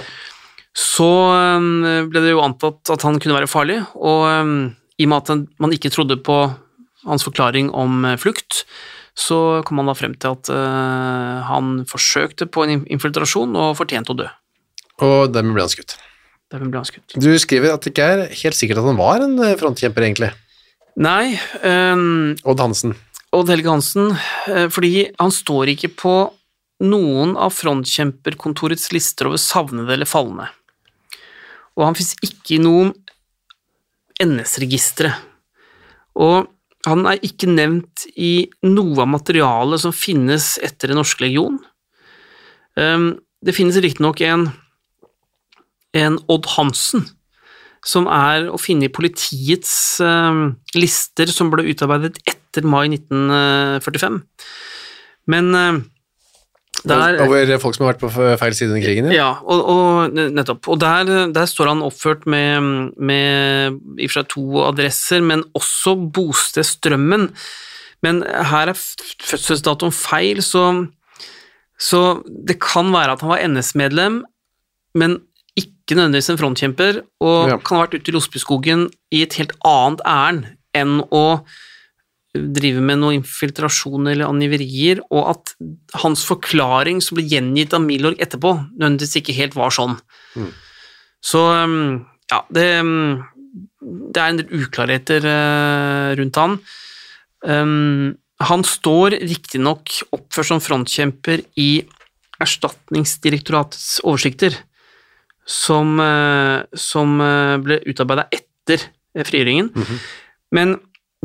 så 0.76 1.10
eh, 1.36 2.06
ble 2.08 2.22
det 2.24 2.32
jo 2.34 2.44
antatt 2.44 2.92
at 2.94 3.04
han 3.08 3.20
kunne 3.20 3.36
være 3.38 3.52
farlig, 3.52 3.82
og 3.96 4.22
eh, 4.32 4.54
i 5.00 5.08
og 5.08 5.12
med 5.12 5.18
at 5.22 5.60
man 5.60 5.76
ikke 5.76 5.92
trodde 5.92 6.18
på 6.24 6.38
hans 7.06 7.26
forklaring 7.28 7.70
om 7.76 8.06
flukt, 8.18 8.64
så 9.16 9.62
kom 9.68 9.78
han 9.80 9.88
da 9.92 9.94
frem 9.96 10.16
til 10.20 10.34
at 10.34 10.50
han 11.48 11.86
forsøkte 11.88 12.48
på 12.52 12.64
en 12.66 12.82
infiltrasjon 12.92 13.54
og 13.60 13.76
fortjente 13.78 14.12
å 14.12 14.18
dø. 14.20 14.26
Og 15.06 15.30
dermed 15.36 15.54
ble 15.56 15.64
han 15.64 15.72
skutt. 15.72 15.94
Dermed 16.52 16.72
ble 16.74 16.82
han 16.82 16.88
skutt. 16.90 17.16
Du 17.20 17.30
skriver 17.40 17.76
at 17.76 17.86
det 17.86 17.94
ikke 17.94 18.08
er 18.16 18.24
helt 18.42 18.58
sikkert 18.58 18.82
at 18.82 18.90
han 18.90 19.00
var 19.00 19.24
en 19.24 19.38
frontkjemper, 19.60 20.08
egentlig. 20.08 20.32
Nei, 20.96 21.36
Um, 21.64 22.36
Odd 22.48 22.64
Hansen. 22.64 22.96
Odd 23.36 23.52
Helge 23.52 23.72
Hansen, 23.72 24.12
eh, 24.48 24.68
fordi 24.72 25.10
han 25.20 25.34
står 25.34 25.74
ikke 25.74 25.92
på 26.00 26.16
noen 26.86 27.36
av 27.40 27.54
frontkjemperkontorets 27.56 28.92
lister 28.96 29.30
over 29.30 29.40
savnede 29.42 29.96
eller 29.96 30.10
falne. 30.10 30.50
Og 31.76 31.88
han 31.88 31.98
fins 31.98 32.16
ikke 32.24 32.58
i 32.58 32.64
noen 32.64 32.94
NS-registre. 34.24 35.12
Og 36.16 36.48
han 36.86 37.08
er 37.10 37.24
ikke 37.26 37.50
nevnt 37.50 38.06
i 38.16 38.48
noe 38.64 39.02
av 39.04 39.10
materialet 39.12 39.84
som 39.84 39.96
finnes 39.96 40.56
etter 40.64 40.92
Den 40.92 41.02
norske 41.02 41.26
legion. 41.26 41.60
Um, 42.78 43.20
Det 43.46 43.54
finnes 43.54 43.76
riktignok 43.78 44.22
en, 44.26 44.48
en 45.94 46.16
Odd 46.32 46.48
Hansen, 46.56 47.04
som 47.86 48.08
er 48.10 48.48
å 48.50 48.58
finne 48.58 48.88
i 48.88 48.94
politiets 48.94 50.00
um, 50.02 50.56
lister 50.74 51.30
som 51.30 51.52
ble 51.54 51.68
utarbeidet 51.70 52.18
etter 52.26 52.35
mai 52.64 52.88
1945. 52.88 54.22
Men 55.28 55.52
uh, 55.56 55.82
der 56.86 57.20
Over 57.24 57.58
folk 57.62 57.76
som 57.76 57.86
har 57.86 57.94
vært 57.94 58.04
på 58.04 58.26
feil 58.40 58.54
side 58.54 58.78
i 58.78 58.84
krigen, 58.84 59.08
ja. 59.10 59.16
ja, 59.18 59.30
og, 59.42 59.62
og 59.72 60.18
nettopp. 60.36 60.68
Og 60.70 60.80
der, 60.82 61.32
der 61.34 61.46
står 61.50 61.72
han 61.72 61.82
oppført 61.86 62.28
med, 62.30 62.92
med 62.98 63.80
i 63.98 64.06
og 64.06 64.12
for 64.12 64.20
seg 64.20 64.28
to 64.30 64.44
adresser, 64.68 65.24
men 65.26 65.44
også 65.58 65.96
bosted 66.14 66.68
Strømmen. 66.68 67.32
Men 68.06 68.22
her 68.22 68.70
er 68.70 68.78
fødselsdatoen 68.78 69.96
feil, 69.96 70.44
så, 70.46 70.86
så 71.80 72.02
det 72.26 72.60
kan 72.62 72.92
være 72.94 73.16
at 73.16 73.24
han 73.26 73.34
var 73.34 73.46
NS-medlem, 73.48 74.22
men 75.00 75.20
ikke 75.58 75.98
nødvendigvis 75.98 76.30
en 76.34 76.42
frontkjemper, 76.42 77.02
og 77.24 77.50
Ja. 77.50 77.58
kan 77.58 77.80
ha 77.80 77.86
vært 77.86 77.98
ute 77.98 78.12
i 78.12 78.16
Losbyskogen 78.16 78.90
i 79.16 79.24
et 79.24 79.40
helt 79.40 79.56
annet 79.66 80.04
ærend 80.06 80.52
enn 80.76 81.00
å 81.10 81.46
drive 82.56 82.82
med 82.84 83.00
noe 83.02 83.16
infiltrasjon 83.18 84.10
eller 84.12 84.30
angiverier, 84.30 85.02
og 85.10 85.32
at 85.36 85.56
hans 86.04 86.26
forklaring 86.28 87.02
som 87.04 87.20
ble 87.20 87.26
gjengitt 87.30 87.76
av 87.76 87.84
Milorg 87.86 88.22
etterpå, 88.24 88.54
nødvendigvis 88.76 89.22
ikke 89.22 89.38
helt 89.38 89.58
var 89.58 89.74
sånn. 89.76 89.98
Så 91.26 91.42
um, 91.66 92.06
ja, 92.32 92.42
det, 92.54 92.68
um, 92.82 93.24
det 93.82 94.22
er 94.22 94.30
en 94.32 94.42
del 94.42 94.64
uklarheter 94.66 95.28
eh, 95.30 96.14
rundt 96.20 96.40
han. 96.42 96.60
Um, 97.46 98.16
han 98.44 98.66
står 98.68 99.16
riktignok 99.24 99.94
oppført 100.16 100.50
som 100.50 100.64
frontkjemper 100.64 101.46
i 101.62 101.70
Erstatningsdirektoratets 102.44 104.02
oversikter, 104.04 104.58
som, 105.48 105.94
eh, 106.04 106.66
som 106.76 107.16
eh, 107.24 107.56
ble 107.64 107.80
utarbeida 107.88 108.26
etter 108.36 108.84
frigjøringen. 109.16 109.70
Men 110.52 110.76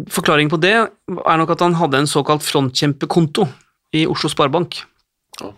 forklaringen 0.08 0.52
på 0.52 0.60
det 0.62 0.76
er 0.76 1.40
nok 1.40 1.54
at 1.54 1.64
han 1.64 1.76
hadde 1.78 2.02
en 2.02 2.10
såkalt 2.10 2.44
frontkjempekonto 2.46 3.46
i 3.96 4.06
Oslo 4.10 4.30
Sparebank. 4.32 4.80
Ja. 5.40 5.50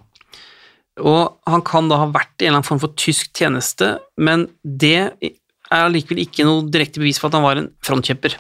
Og 1.03 1.39
han 1.49 1.65
kan 1.67 1.89
da 1.91 2.01
ha 2.03 2.09
vært 2.13 2.35
i 2.41 2.47
en 2.47 2.53
eller 2.53 2.61
annen 2.61 2.69
form 2.69 2.83
for 2.83 2.97
tysk 3.01 3.33
tjeneste, 3.39 3.95
men 4.17 4.49
det 4.63 5.13
er 5.23 5.85
allikevel 5.87 6.25
ikke 6.25 6.47
noe 6.49 6.67
direkte 6.69 7.01
bevis 7.01 7.21
for 7.21 7.31
at 7.31 7.39
han 7.39 7.47
var 7.47 7.61
en 7.61 7.71
frontkjemper. 7.85 8.37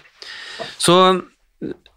Så 0.80 0.96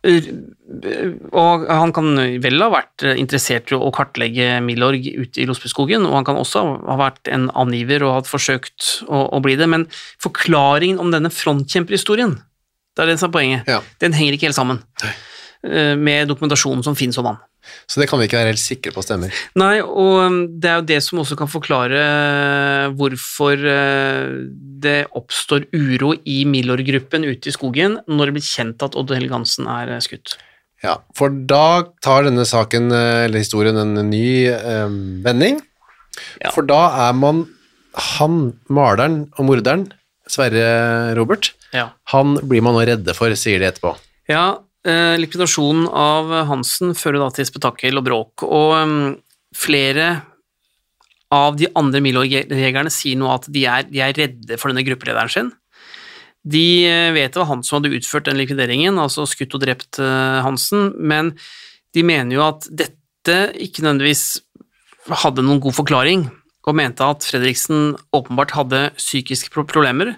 og 0.05 1.63
han 1.65 1.91
kan 1.95 2.19
vel 2.43 2.61
ha 2.61 2.67
vært 2.69 3.05
interessert 3.15 3.71
i 3.73 3.77
å 3.77 3.91
kartlegge 3.95 4.59
Milorg 4.61 5.01
ute 5.01 5.41
i 5.41 5.47
Losbyskogen, 5.49 6.05
og 6.05 6.19
han 6.19 6.27
kan 6.27 6.37
også 6.37 6.61
ha 6.85 6.97
vært 6.99 7.31
en 7.33 7.47
angiver 7.57 8.05
og 8.05 8.19
hatt 8.19 8.29
forsøkt 8.29 9.07
å, 9.07 9.23
å 9.33 9.41
bli 9.41 9.57
det, 9.57 9.67
men 9.71 9.87
forklaringen 10.21 11.01
om 11.01 11.09
denne 11.13 11.33
frontkjemperhistorien, 11.33 12.37
det 12.95 13.03
er 13.03 13.12
det 13.12 13.19
som 13.21 13.29
er 13.29 13.36
poenget, 13.36 13.67
Ja. 13.67 13.81
den 13.99 14.13
henger 14.15 14.38
ikke 14.38 14.47
helt 14.49 14.58
sammen 14.58 14.79
eh, 15.65 15.95
med 15.99 16.29
dokumentasjonen 16.31 16.84
som 16.86 16.95
finnes 16.95 17.17
om 17.19 17.25
han. 17.31 17.38
Så 17.89 17.97
det 17.99 18.05
kan 18.10 18.19
vi 18.21 18.27
ikke 18.27 18.38
være 18.38 18.51
helt 18.53 18.62
sikre 18.62 18.91
på 18.93 19.01
stemmer. 19.01 19.34
Nei, 19.58 19.79
og 19.81 20.19
um, 20.21 20.36
det 20.62 20.69
er 20.69 20.75
jo 20.77 20.86
det 20.91 20.99
som 21.01 21.21
også 21.23 21.34
kan 21.39 21.49
forklare 21.49 21.97
eh, 22.01 22.93
hvorfor 22.93 23.58
eh, 23.58 24.36
det 24.86 24.97
oppstår 25.17 25.65
uro 25.73 26.12
i 26.29 26.43
Milor-gruppen 26.45 27.25
ute 27.25 27.49
i 27.49 27.55
skogen 27.55 27.97
når 28.05 28.29
det 28.29 28.36
blir 28.38 28.45
kjent 28.45 28.86
at 28.86 28.97
Odd 28.99 29.15
Helge 29.17 29.34
Hansen 29.34 29.65
er 29.71 29.95
skutt. 30.05 30.36
Ja, 30.86 30.99
for 31.17 31.34
da 31.34 31.88
tar 32.05 32.27
denne 32.27 32.45
saken, 32.45 32.91
eller 32.93 33.41
historien, 33.41 33.79
en 33.81 33.97
ny 34.12 34.45
eh, 34.51 34.86
vending. 35.25 35.58
Ja. 36.43 36.51
For 36.53 36.67
da 36.69 36.84
er 37.08 37.15
man 37.17 37.47
han, 38.19 38.53
maleren 38.69 39.23
og 39.39 39.47
morderen, 39.49 39.88
Sverre 40.29 41.15
Robert, 41.17 41.53
Ja. 41.75 41.89
han 42.13 42.38
blir 42.47 42.63
man 42.63 42.77
nå 42.77 42.85
redde 42.88 43.15
for, 43.17 43.33
sier 43.35 43.59
de 43.59 43.67
etterpå. 43.69 43.95
Ja, 44.31 44.45
eh, 44.88 45.15
likvidasjonen 45.19 45.89
av 45.91 46.31
Hansen 46.49 46.95
fører 46.97 47.21
da 47.25 47.29
til 47.35 47.49
spetakkel 47.49 47.99
og 47.99 48.07
bråk, 48.07 48.45
og 48.47 48.71
um, 48.79 48.95
flere 49.55 50.13
av 51.35 51.57
de 51.59 51.67
andre 51.77 52.01
Milorg-jegerne 52.05 52.91
sier 52.93 53.19
nå 53.19 53.29
at 53.33 53.47
de 53.51 53.65
er, 53.67 53.85
de 53.89 54.01
er 54.03 54.15
redde 54.15 54.59
for 54.61 54.71
denne 54.71 54.85
gruppelederen 54.88 55.31
sin. 55.31 55.51
De 56.45 56.85
eh, 56.85 57.11
vet 57.15 57.33
det 57.33 57.41
var 57.41 57.49
han 57.49 57.63
som 57.65 57.79
hadde 57.79 57.95
utført 57.97 58.27
den 58.29 58.38
likvideringen, 58.38 58.99
altså 59.01 59.25
skutt 59.29 59.55
og 59.57 59.63
drept 59.65 59.99
eh, 60.01 60.39
Hansen, 60.45 60.91
men 61.01 61.33
de 61.95 62.05
mener 62.05 62.38
jo 62.38 62.45
at 62.45 62.67
dette 62.69 63.38
ikke 63.57 63.81
nødvendigvis 63.81 64.43
hadde 65.23 65.45
noen 65.45 65.61
god 65.63 65.77
forklaring, 65.79 66.27
og 66.65 66.77
mente 66.77 67.05
at 67.05 67.25
Fredriksen 67.25 67.95
åpenbart 68.13 68.53
hadde 68.57 68.88
psykiske 68.97 69.51
problemer, 69.53 70.15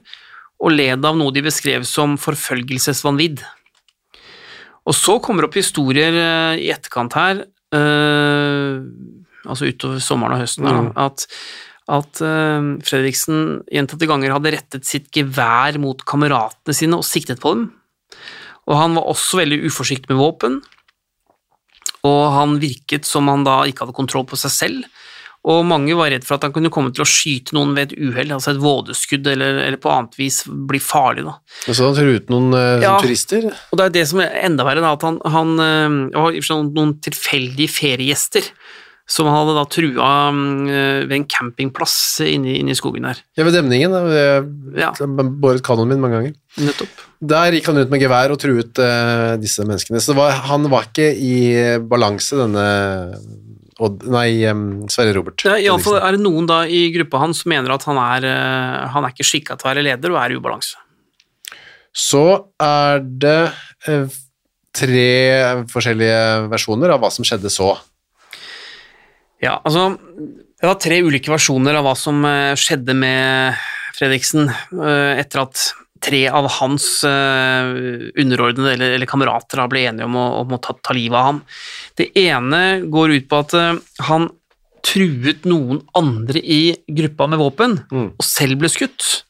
og 0.57 0.73
led 0.73 1.05
av 1.05 1.17
noe 1.17 1.33
de 1.35 1.43
beskrev 1.45 1.85
som 1.87 2.15
forfølgelsesvanvidd. 2.21 3.43
Og 4.87 4.95
så 4.95 5.17
kommer 5.23 5.43
det 5.43 5.51
opp 5.51 5.59
historier 5.59 6.15
eh, 6.15 6.65
i 6.65 6.69
etterkant 6.73 7.17
her, 7.17 7.43
eh, 7.75 8.77
altså 9.47 9.67
utover 9.69 10.03
sommeren 10.03 10.37
og 10.37 10.45
høsten, 10.45 10.67
Mm. 10.67 10.91
at, 10.95 11.27
at 11.91 12.21
eh, 12.23 12.69
Fredriksen 12.87 13.63
gjentatte 13.71 14.07
ganger 14.09 14.33
hadde 14.37 14.55
rettet 14.55 14.87
sitt 14.87 15.11
gevær 15.15 15.77
mot 15.83 16.01
kameratene 16.07 16.75
sine 16.75 16.99
og 16.99 17.05
siktet 17.07 17.43
på 17.43 17.53
dem. 17.53 17.67
Og 18.67 18.75
han 18.79 18.95
var 18.97 19.07
også 19.11 19.43
veldig 19.43 19.61
uforsiktig 19.67 20.09
med 20.11 20.19
våpen, 20.19 20.61
og 22.07 22.23
han 22.33 22.57
virket 22.59 23.07
som 23.07 23.27
han 23.31 23.43
da 23.47 23.61
ikke 23.67 23.85
hadde 23.85 23.95
kontroll 23.95 24.25
på 24.27 24.39
seg 24.39 24.53
selv. 24.53 24.87
Og 25.47 25.61
mange 25.67 25.95
var 25.95 26.09
redd 26.11 26.25
for 26.27 26.35
at 26.35 26.43
han 26.43 26.51
kunne 26.55 26.71
komme 26.73 26.91
til 26.91 27.05
å 27.05 27.07
skyte 27.07 27.55
noen 27.55 27.71
ved 27.77 27.93
et 27.93 27.99
uhell, 28.03 28.33
altså 28.35 28.51
et 28.51 28.59
vådeskudd, 28.59 29.29
eller, 29.31 29.61
eller 29.63 29.79
på 29.79 29.91
annet 29.93 30.17
vis 30.19 30.41
bli 30.47 30.81
farlig. 30.83 31.23
da. 31.27 31.37
Og 31.67 31.77
så 31.77 31.87
han 31.87 31.95
truet 31.95 32.33
noen 32.33 32.51
eh, 32.57 32.81
Ja. 32.83 32.97
turister. 32.99 33.47
Og 33.71 33.79
det 33.79 33.85
er 33.85 33.95
det 33.95 34.07
som 34.11 34.19
er 34.25 34.35
enda 34.43 34.65
verre, 34.67 34.83
da, 34.83 34.91
at 34.97 35.05
han, 35.07 35.21
han 35.23 35.55
øh, 35.63 36.67
noen 36.75 36.97
tilfeldige 37.05 37.71
feriegjester 37.71 38.51
som 39.07 39.29
han 39.29 39.37
hadde 39.39 39.53
da 39.55 39.63
trua 39.71 40.07
øh, 40.35 41.05
ved 41.07 41.15
en 41.15 41.25
campingplass 41.31 41.95
inne, 42.27 42.57
inne 42.59 42.73
i 42.73 42.75
skogen 42.75 43.07
der. 43.07 43.21
Ja, 43.39 43.45
ved 43.47 43.55
demningen. 43.55 43.93
Jeg 44.11 44.49
Ja, 44.75 44.91
jeg 44.99 45.31
båret 45.39 45.63
kanoen 45.63 45.87
min 45.93 46.01
mange 46.03 46.19
ganger. 46.19 46.33
nettopp. 46.59 47.05
Der 47.23 47.55
gikk 47.55 47.65
han 47.71 47.79
rundt 47.79 47.89
med 47.93 48.03
gevær 48.03 48.35
og 48.35 48.37
truet 48.43 48.77
uh, 48.83 49.37
disse 49.39 49.63
menneskene. 49.63 50.01
Så 50.03 50.13
var, 50.13 50.35
han 50.51 50.67
var 50.69 50.89
ikke 50.89 51.07
i 51.15 51.79
balanse, 51.87 52.35
denne 52.37 52.65
Odd, 53.77 54.07
nei, 54.09 54.41
um, 54.49 54.87
Sverre 54.89 55.13
Robert. 55.13 55.43
Ja, 55.61 55.75
fall 55.81 55.99
er 55.99 56.15
det 56.15 56.23
noen 56.23 56.47
da 56.49 56.63
i 56.65 56.87
gruppa 56.95 57.21
hans 57.21 57.43
som 57.43 57.51
mener 57.53 57.75
at 57.75 57.85
han 57.85 57.99
er, 58.01 58.25
uh, 58.25 58.87
han 58.93 59.05
er 59.05 59.13
ikke 59.13 59.27
skikka 59.27 59.57
til 59.57 59.67
å 59.67 59.69
være 59.69 59.85
leder 59.85 60.13
og 60.13 60.21
er 60.23 60.33
i 60.33 60.39
ubalanse. 60.39 60.79
Så 61.93 62.23
er 62.61 63.03
det 63.05 63.37
uh, 63.85 64.17
tre 64.77 65.11
forskjellige 65.69 66.49
versjoner 66.49 66.95
av 66.95 67.03
hva 67.03 67.13
som 67.13 67.27
skjedde 67.27 67.53
så. 67.53 67.75
Ja, 69.41 69.59
altså 69.61 69.91
Det 69.93 70.65
var 70.65 70.79
tre 70.81 70.97
ulike 71.05 71.29
versjoner 71.29 71.77
av 71.77 71.85
hva 71.85 71.93
som 71.97 72.23
eh, 72.25 72.55
skjedde 72.57 72.95
med 72.97 73.59
Fredriksen 73.93 74.49
etter 74.49 75.43
at 75.43 75.61
tre 76.03 76.23
av 76.29 76.47
hans 76.59 76.85
uh, 77.07 77.69
underordnede 78.19 78.73
eller, 78.75 78.95
eller 78.97 79.09
kamerater 79.09 79.61
da 79.61 79.67
ble 79.71 79.85
enige 79.89 80.07
om 80.09 80.17
å, 80.19 80.25
om 80.43 80.55
å 80.57 80.59
ta, 80.63 80.75
ta 80.83 80.95
livet 80.97 81.17
av 81.19 81.25
ham. 81.31 81.39
Det 81.97 82.09
ene 82.21 82.61
går 82.91 83.15
ut 83.17 83.29
på 83.31 83.39
at 83.45 83.55
uh, 83.57 83.79
han 84.09 84.29
truet 84.87 85.43
noen 85.49 85.81
andre 85.97 86.39
i 86.39 86.61
gruppa 86.87 87.27
med 87.27 87.41
våpen, 87.41 87.79
Mm. 87.91 88.11
og 88.15 88.23
selv 88.23 88.59
ble 88.61 88.69
skutt. 88.71 89.23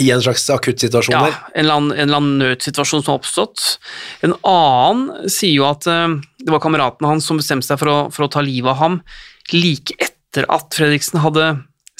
I 0.00 0.06
en 0.14 0.22
slags 0.24 0.46
akuttsituasjon 0.50 1.12
Ja, 1.12 1.20
der. 1.28 1.34
en 1.52 1.60
eller, 1.66 1.74
annen, 1.76 1.92
en 1.92 2.06
eller 2.08 2.16
annen 2.22 2.38
nødsituasjon 2.40 3.02
som 3.04 3.12
har 3.12 3.18
oppstått. 3.20 3.64
En 4.24 4.32
annen 4.48 5.28
sier 5.30 5.52
jo 5.58 5.66
at 5.68 5.84
uh, 5.90 6.16
det 6.40 6.50
var 6.54 6.62
kameraten 6.64 7.06
hans 7.06 7.28
som 7.28 7.36
bestemte 7.38 7.68
seg 7.68 7.78
for 7.82 7.92
å, 7.92 7.98
for 8.14 8.24
å 8.26 8.30
ta 8.32 8.40
livet 8.44 8.72
av 8.72 8.80
ham 8.80 9.00
like 9.52 9.92
etter 10.00 10.48
at 10.48 10.72
Fredriksen 10.72 11.20
hadde 11.20 11.50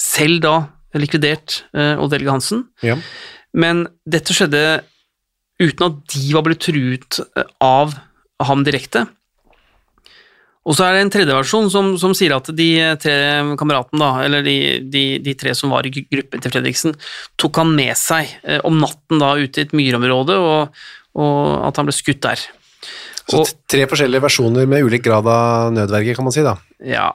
selv 0.01 0.41
da 0.41 0.55
likvidert 0.97 1.61
uh, 1.77 2.01
Odd 2.01 2.13
Helge 2.17 2.33
Hansen. 2.33 2.65
Ja. 2.85 2.97
Men 3.53 3.85
dette 4.09 4.33
skjedde 4.35 4.81
uten 5.61 5.85
at 5.85 5.99
de 6.15 6.31
var 6.33 6.45
blitt 6.47 6.63
truet 6.65 7.19
eh, 7.37 7.49
av 7.63 7.93
ham 8.43 8.63
direkte. 8.65 9.05
Og 10.63 10.77
så 10.77 10.85
er 10.87 10.95
det 10.95 11.03
en 11.03 11.11
tredje 11.11 11.35
versjon 11.35 11.67
som, 11.71 11.89
som 11.99 12.13
sier 12.15 12.31
at 12.37 12.47
de 12.55 12.69
tre 13.03 13.15
kameratene, 13.59 13.99
da, 13.99 14.11
eller 14.23 14.45
de, 14.45 14.55
de, 14.87 15.03
de 15.23 15.33
tre 15.35 15.51
som 15.59 15.73
var 15.75 15.83
i 15.87 15.91
gruppen 15.91 16.39
til 16.43 16.53
Fredriksen, 16.53 16.95
tok 17.39 17.59
han 17.59 17.73
med 17.75 17.91
seg 17.99 18.31
eh, 18.47 18.61
om 18.63 18.79
natten 18.79 19.19
da 19.19 19.33
ute 19.41 19.59
i 19.59 19.67
et 19.67 19.75
myrområde, 19.75 20.37
og, 20.39 20.85
og 21.19 21.39
at 21.67 21.81
han 21.81 21.89
ble 21.89 21.95
skutt 21.95 22.23
der. 22.23 22.45
Så 23.23 23.39
Og- 23.41 23.51
tre 23.71 23.85
forskjellige 23.87 24.23
versjoner 24.23 24.67
med 24.67 24.87
ulik 24.87 25.03
grad 25.05 25.27
av 25.31 25.69
nødverge, 25.75 26.15
kan 26.15 26.27
man 26.27 26.35
si 26.35 26.43
da. 26.43 26.57
Ja, 26.83 27.11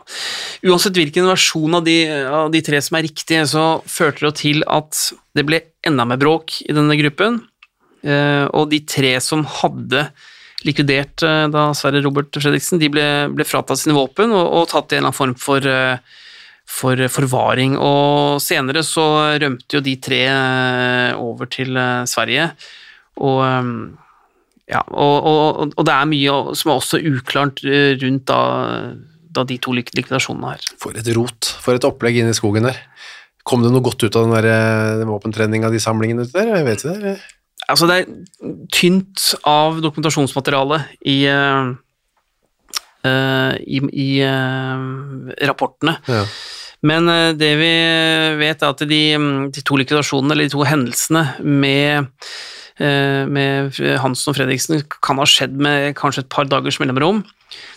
Uansett 0.64 0.96
hvilken 0.96 1.26
versjon 1.28 1.76
av 1.76 1.84
de, 1.84 1.98
av 2.08 2.48
de 2.52 2.62
tre 2.64 2.80
som 2.84 2.96
er 3.00 3.04
riktige, 3.08 3.44
så 3.48 3.64
førte 3.88 4.28
det 4.28 4.36
til 4.40 4.64
at 4.68 4.96
det 5.36 5.44
ble 5.48 5.60
enda 5.86 6.06
mer 6.08 6.20
bråk 6.20 6.60
i 6.66 6.74
denne 6.74 6.96
gruppen. 6.98 7.42
Eh, 8.02 8.44
og 8.54 8.70
de 8.70 8.80
tre 8.86 9.16
som 9.22 9.44
hadde 9.58 10.08
likvidert 10.66 11.22
eh, 11.26 11.46
da 11.50 11.68
Sverre 11.76 12.02
Robert 12.04 12.34
Fredriksen, 12.38 12.80
de 12.82 12.90
ble, 12.92 13.04
ble 13.34 13.46
fratatt 13.46 13.80
sine 13.80 13.96
våpen 13.96 14.34
og, 14.34 14.46
og 14.60 14.68
tatt 14.70 14.92
i 14.92 14.98
en 14.98 15.02
eller 15.02 15.10
annen 15.10 15.18
form 15.18 15.36
for, 15.38 15.66
eh, 15.66 16.18
for 16.68 17.04
forvaring. 17.14 17.78
Og 17.78 18.42
senere 18.44 18.84
så 18.86 19.06
rømte 19.42 19.78
jo 19.78 19.84
de 19.84 19.96
tre 20.02 20.22
over 21.18 21.50
til 21.50 21.78
Sverige. 22.10 22.50
Og 23.18 23.42
ja, 24.68 24.82
og, 24.92 25.14
og, 25.24 25.70
og 25.80 25.86
det 25.88 25.94
er 25.94 26.10
mye 26.10 26.34
som 26.58 26.70
er 26.70 26.76
også 26.76 27.00
uklart 27.08 27.62
rundt 27.64 28.26
da, 28.28 28.40
da 29.32 29.46
de 29.48 29.56
to 29.64 29.72
likvidasjonene 29.72 30.52
her. 30.52 30.66
For 30.82 30.98
et 30.98 31.08
rot, 31.16 31.48
for 31.64 31.78
et 31.78 31.86
opplegg 31.88 32.20
inne 32.20 32.34
i 32.34 32.36
skogen 32.36 32.68
der. 32.68 32.82
Kom 33.48 33.64
det 33.64 33.72
noe 33.72 33.84
godt 33.84 34.04
ut 34.04 34.16
av 34.18 34.26
den 34.26 34.36
der 34.36 34.46
eh, 34.52 35.08
våpentreninga, 35.08 35.70
de 35.72 35.80
samlingene 35.80 36.26
ute 36.26 36.36
der? 36.36 36.52
Jeg 36.58 36.66
vet 36.66 36.84
ikke 36.84 37.00
det. 37.04 37.16
Altså, 37.68 37.88
det 37.88 37.96
er 37.98 38.04
tynt 38.72 39.24
av 39.48 39.80
dokumentasjonsmateriale 39.84 40.82
i, 41.08 41.18
eh, 41.28 41.66
i, 43.64 43.80
i 44.04 44.08
uh, 44.24 45.32
rapportene. 45.50 45.98
Ja. 46.08 46.22
Men 46.88 47.10
uh, 47.10 47.32
det 47.36 47.50
vi 47.60 47.72
vet 48.40 48.62
er 48.62 48.72
at 48.72 48.84
de, 48.88 49.02
de 49.52 49.64
to 49.64 49.80
likvidasjonene, 49.80 50.32
eller 50.32 50.48
de 50.48 50.54
to 50.54 50.64
hendelsene 50.68 51.24
med, 51.44 52.08
med 52.78 53.74
Hansen 53.98 54.30
og 54.30 54.36
Fredriksen 54.38 54.84
kan 55.02 55.18
ha 55.18 55.26
skjedd 55.26 55.56
med 55.58 55.96
kanskje 55.98 56.22
et 56.22 56.30
par 56.30 56.46
dagers 56.46 56.78
mellomrom. 56.78 57.24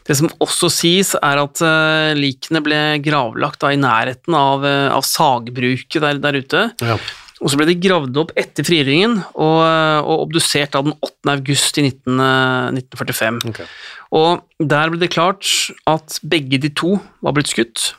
Det 0.07 0.17
som 0.17 0.31
også 0.43 0.69
sies, 0.73 1.13
er 1.15 1.39
at 1.41 1.61
eh, 1.63 2.11
likene 2.17 2.61
ble 2.65 2.79
gravlagt 3.05 3.61
da, 3.63 3.71
i 3.71 3.79
nærheten 3.79 4.35
av, 4.35 4.65
eh, 4.67 4.87
av 4.91 5.05
sagbruket 5.07 6.01
der, 6.03 6.19
der 6.21 6.39
ute. 6.41 6.63
Ja. 6.83 6.97
Og 7.41 7.49
så 7.49 7.57
ble 7.57 7.71
de 7.71 7.77
gravd 7.81 8.19
opp 8.21 8.35
etter 8.37 8.65
frigjøringen 8.67 9.15
og, 9.33 9.61
og 10.05 10.27
obdusert 10.27 10.75
da 10.75 10.83
den 10.85 10.93
8. 10.93 11.31
august 11.33 11.79
i 11.81 11.87
19, 11.87 12.19
eh, 12.27 12.81
1945. 12.81 13.41
Okay. 13.53 13.71
Og 14.17 14.67
der 14.73 14.91
ble 14.91 15.01
det 15.01 15.13
klart 15.15 15.47
at 15.89 16.19
begge 16.27 16.59
de 16.61 16.73
to 16.75 16.97
var 17.23 17.37
blitt 17.37 17.53
skutt. 17.53 17.93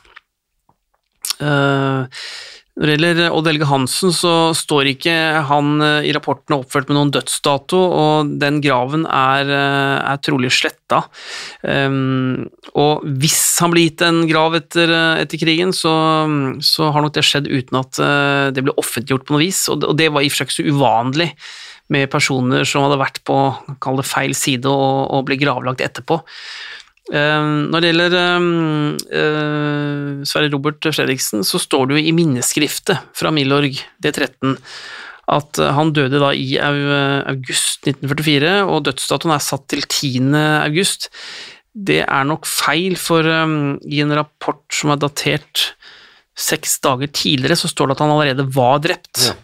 Eh, 1.43 2.23
når 2.73 2.89
det 2.89 2.93
gjelder 2.95 3.35
Odd 3.37 3.47
Helge 3.51 3.67
Hansen, 3.69 4.13
så 4.17 4.31
står 4.57 4.87
ikke 4.95 5.13
han 5.45 5.75
eh, 5.85 6.07
i 6.09 6.13
rapporten 6.15 6.55
oppført 6.55 6.87
med 6.89 6.97
noen 6.97 7.11
dødsdato, 7.13 7.77
og 7.77 8.31
den 8.41 8.57
graven 8.65 9.05
er, 9.05 9.51
eh, 9.53 9.97
er 10.09 10.21
trolig 10.25 10.49
sletta. 10.55 11.03
Um, 11.61 12.47
og 12.73 13.05
hvis 13.21 13.37
han 13.61 13.75
blir 13.75 13.91
gitt 13.91 14.01
en 14.07 14.23
grav 14.29 14.57
etter, 14.57 14.89
eh, 14.89 15.21
etter 15.21 15.41
krigen, 15.43 15.75
så, 15.75 15.93
så 16.65 16.89
har 16.89 17.05
nok 17.05 17.13
det 17.13 17.25
skjedd 17.29 17.51
uten 17.51 17.77
at 17.83 18.01
eh, 18.01 18.47
det 18.57 18.65
ble 18.65 18.73
offentliggjort 18.81 19.29
på 19.29 19.37
noe 19.37 19.45
vis, 19.45 19.61
og 19.69 19.83
det, 19.83 19.93
og 19.93 20.01
det 20.01 20.09
var 20.09 20.25
i 20.25 20.31
og 20.31 20.33
for 20.33 20.41
seg 20.41 20.49
ikke 20.49 20.57
så 20.63 20.73
uvanlig 20.73 21.29
med 21.93 22.09
personer 22.09 22.65
som 22.65 22.87
hadde 22.87 23.01
vært 23.03 23.21
på 23.27 23.37
kall 23.83 24.01
det 24.01 24.09
feil 24.09 24.33
side 24.37 24.65
og, 24.65 25.13
og 25.13 25.27
ble 25.29 25.37
gravlagt 25.37 25.83
etterpå. 25.85 26.23
Eh, 27.11 27.45
Når 27.67 27.81
det 27.83 27.89
gjelder 27.91 28.13
eh, 28.15 28.43
eh, 29.19 30.23
Sverre 30.29 30.51
Robert 30.53 30.85
Fredriksen, 30.93 31.43
så 31.43 31.59
står 31.59 31.89
det 31.89 31.97
jo 31.97 32.03
i 32.07 32.13
minneskriftet 32.15 33.01
fra 33.17 33.31
Milorg 33.35 33.75
D13 34.03 34.53
at 35.33 35.59
eh, 35.59 35.73
han 35.75 35.91
døde 35.95 36.19
da 36.23 36.29
i 36.35 36.53
au- 36.63 37.25
august 37.33 37.83
1944, 37.87 38.53
og 38.67 38.85
dødsdatoen 38.87 39.35
er 39.35 39.43
satt 39.43 39.67
til 39.71 39.83
10. 39.83 40.31
august. 40.63 41.09
Det 41.73 42.01
er 42.05 42.23
nok 42.29 42.45
feil, 42.47 42.95
for 42.99 43.27
eh, 43.27 43.53
i 43.91 43.99
en 44.03 44.15
rapport 44.15 44.63
som 44.71 44.93
er 44.95 45.01
datert 45.03 45.73
seks 46.39 46.79
dager 46.81 47.11
tidligere, 47.13 47.55
så 47.59 47.69
står 47.69 47.91
det 47.91 47.97
at 47.99 48.05
han 48.07 48.15
allerede 48.15 48.47
var 48.55 48.79
drept. 48.83 49.27
Ja. 49.27 49.35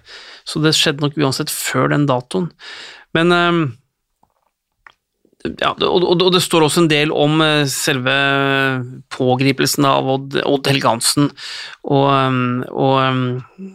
Så 0.50 0.64
det 0.64 0.72
skjedde 0.74 1.04
nok 1.06 1.20
uansett 1.22 1.52
før 1.54 1.92
den 1.92 2.08
datoen. 2.10 2.48
Men 3.14 3.36
eh, 3.36 3.60
ja, 5.48 5.72
og, 5.72 6.04
og, 6.04 6.26
det 6.36 6.42
står 6.44 6.66
også 6.66 6.84
en 6.84 6.90
del 6.92 7.14
om 7.16 7.40
eh, 7.44 7.64
selve 7.72 8.14
pågripelsen 9.16 9.86
av 9.88 10.08
Odd, 10.12 10.40
Odd 10.44 10.68
Helgansen, 10.68 11.30
og, 11.88 12.08
um, 12.12 12.42
og 12.68 12.96
um, 13.00 13.70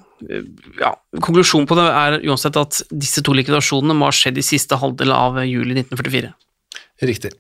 ja, 0.76 0.90
konklusjonen 1.24 1.68
på 1.68 1.78
det 1.78 1.86
er 1.88 2.18
uansett 2.28 2.58
at 2.60 2.82
disse 2.92 3.24
to 3.24 3.32
likvidasjonene 3.36 3.96
må 3.96 4.10
ha 4.10 4.16
skjedd 4.16 4.40
i 4.40 4.44
siste 4.44 4.76
halvdel 4.80 5.14
av 5.16 5.40
juli 5.44 5.76
1944. 5.78 6.34
Riktig. 7.08 7.32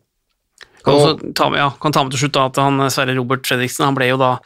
Kan, 0.84 0.94
Og- 0.94 1.02
også 1.02 1.34
ta 1.36 1.50
med, 1.52 1.60
ja, 1.60 1.68
kan 1.80 1.92
ta 1.92 2.04
med 2.04 2.16
til 2.16 2.24
slutt 2.24 2.36
da 2.38 2.46
at 2.48 2.62
han, 2.62 2.80
Sverre 2.92 3.16
Robert 3.18 3.44
Fredriksen 3.48 3.84
han 3.86 3.96
ble 3.96 4.08
jo 4.08 4.20
da 4.20 4.38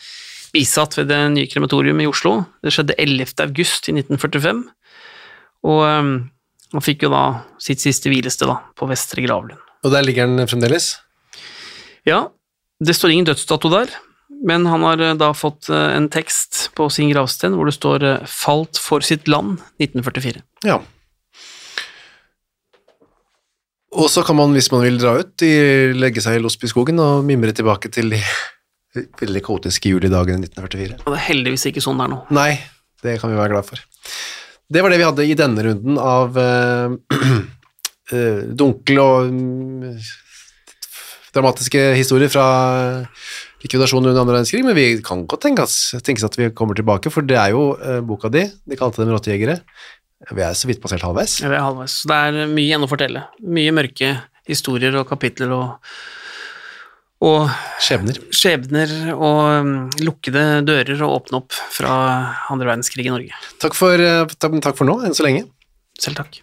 bisatt 0.54 0.96
ved 0.98 1.10
det 1.12 1.20
nye 1.36 1.50
krematorium 1.50 2.02
i 2.02 2.08
Oslo. 2.10 2.46
Det 2.64 2.74
skjedde 2.74 2.98
11. 2.98 3.36
august 3.46 3.90
i 3.90 3.94
1945, 3.94 4.64
og 5.70 5.80
um, 5.86 6.12
han 6.74 6.84
fikk 6.84 7.06
jo 7.06 7.14
da 7.14 7.24
sitt 7.62 7.82
siste 7.82 8.10
hvilested 8.10 8.50
da, 8.50 8.58
på 8.74 8.90
Vestre 8.90 9.22
Gravlund. 9.22 9.67
Og 9.84 9.94
der 9.94 10.04
ligger 10.06 10.26
han 10.26 10.48
fremdeles? 10.50 10.96
Ja, 12.08 12.28
det 12.84 12.94
står 12.94 13.14
ingen 13.14 13.26
dødsdato 13.28 13.70
der, 13.72 13.90
Men 14.44 14.66
han 14.70 14.84
har 14.86 15.00
eh, 15.02 15.16
da 15.18 15.32
fått 15.34 15.66
eh, 15.72 15.96
en 15.96 16.06
tekst 16.12 16.68
på 16.78 16.86
sin 16.92 17.08
gravsten 17.10 17.56
hvor 17.58 17.66
det 17.66 17.74
står 17.74 18.04
eh, 18.06 18.26
'Falt 18.28 18.78
for 18.78 19.02
sitt 19.02 19.26
land' 19.26 19.58
1944. 19.82 20.42
Ja. 20.68 20.78
Og 23.98 24.06
så 24.12 24.22
kan 24.22 24.36
man, 24.36 24.52
hvis 24.54 24.70
man 24.70 24.84
vil 24.84 25.00
dra 25.00 25.16
ut, 25.18 25.42
legge 25.42 26.22
seg 26.22 26.36
i 26.36 26.42
Losbyskogen 26.44 27.00
og 27.02 27.24
mimre 27.26 27.56
tilbake 27.56 27.90
til 27.90 28.12
de 28.14 28.20
veldig 29.24 29.42
kaotiske 29.42 29.90
julidagene 29.90 30.44
1944. 30.46 31.00
Og 31.02 31.10
det 31.10 31.18
er 31.18 31.28
heldigvis 31.32 31.66
ikke 31.72 31.82
sånn 31.82 31.98
der 31.98 32.12
nå. 32.12 32.20
Nei, 32.30 32.60
det 33.02 33.18
kan 33.18 33.32
vi 33.32 33.40
være 33.40 33.56
glad 33.56 33.66
for. 33.66 33.82
Det 34.68 34.84
var 34.84 34.92
det 34.92 35.00
vi 35.00 35.08
hadde 35.08 35.26
i 35.26 35.38
denne 35.40 35.64
runden 35.64 35.98
av 35.98 36.36
eh, 38.14 38.46
dunkel 38.58 39.00
og 39.02 39.28
um, 39.28 39.98
dramatiske 41.34 41.82
historier 41.98 42.32
fra 42.32 42.46
likvidasjonen 43.62 44.10
under 44.10 44.22
andre 44.22 44.36
verdenskrig, 44.36 44.62
men 44.66 44.76
vi 44.78 44.88
kan 45.04 45.24
godt 45.28 45.44
tenkes, 45.46 45.78
tenkes 46.06 46.26
at 46.28 46.36
vi 46.38 46.50
kommer 46.54 46.78
tilbake, 46.78 47.10
for 47.12 47.26
det 47.26 47.38
er 47.38 47.54
jo 47.54 47.72
uh, 47.78 47.98
boka 48.06 48.30
di, 48.32 48.46
de 48.46 48.78
kalte 48.78 49.02
dem 49.02 49.14
rottejegere. 49.14 49.58
Vi 50.34 50.42
er 50.42 50.54
så 50.58 50.68
vidt 50.70 50.82
passert 50.82 51.04
halvveis. 51.06 51.38
Jeg 51.44 51.52
er 51.52 51.62
halvveis. 51.62 52.00
Det 52.10 52.16
er 52.28 52.38
mye 52.50 52.66
igjen 52.66 52.84
å 52.84 52.90
fortelle. 52.90 53.26
Mye 53.46 53.74
mørke 53.74 54.16
historier 54.48 54.96
og 54.98 55.06
kapitler 55.10 55.52
og, 55.54 55.92
og 57.28 57.52
Skjebner. 57.82 58.18
skjebner 58.34 58.94
og 59.14 59.42
um, 59.62 59.76
lukkede 60.02 60.64
dører 60.66 61.04
å 61.04 61.12
åpne 61.18 61.42
opp 61.42 61.54
fra 61.54 61.92
andre 62.50 62.72
verdenskrig 62.72 63.06
i 63.06 63.14
Norge. 63.14 63.44
Takk 63.62 63.78
for, 63.78 63.94
eh, 63.94 64.24
takk, 64.38 64.58
takk 64.64 64.80
for 64.80 64.90
nå, 64.90 64.98
enn 65.06 65.16
så 65.16 65.26
lenge. 65.26 65.46
Selv 65.98 66.22
takk. 66.22 66.42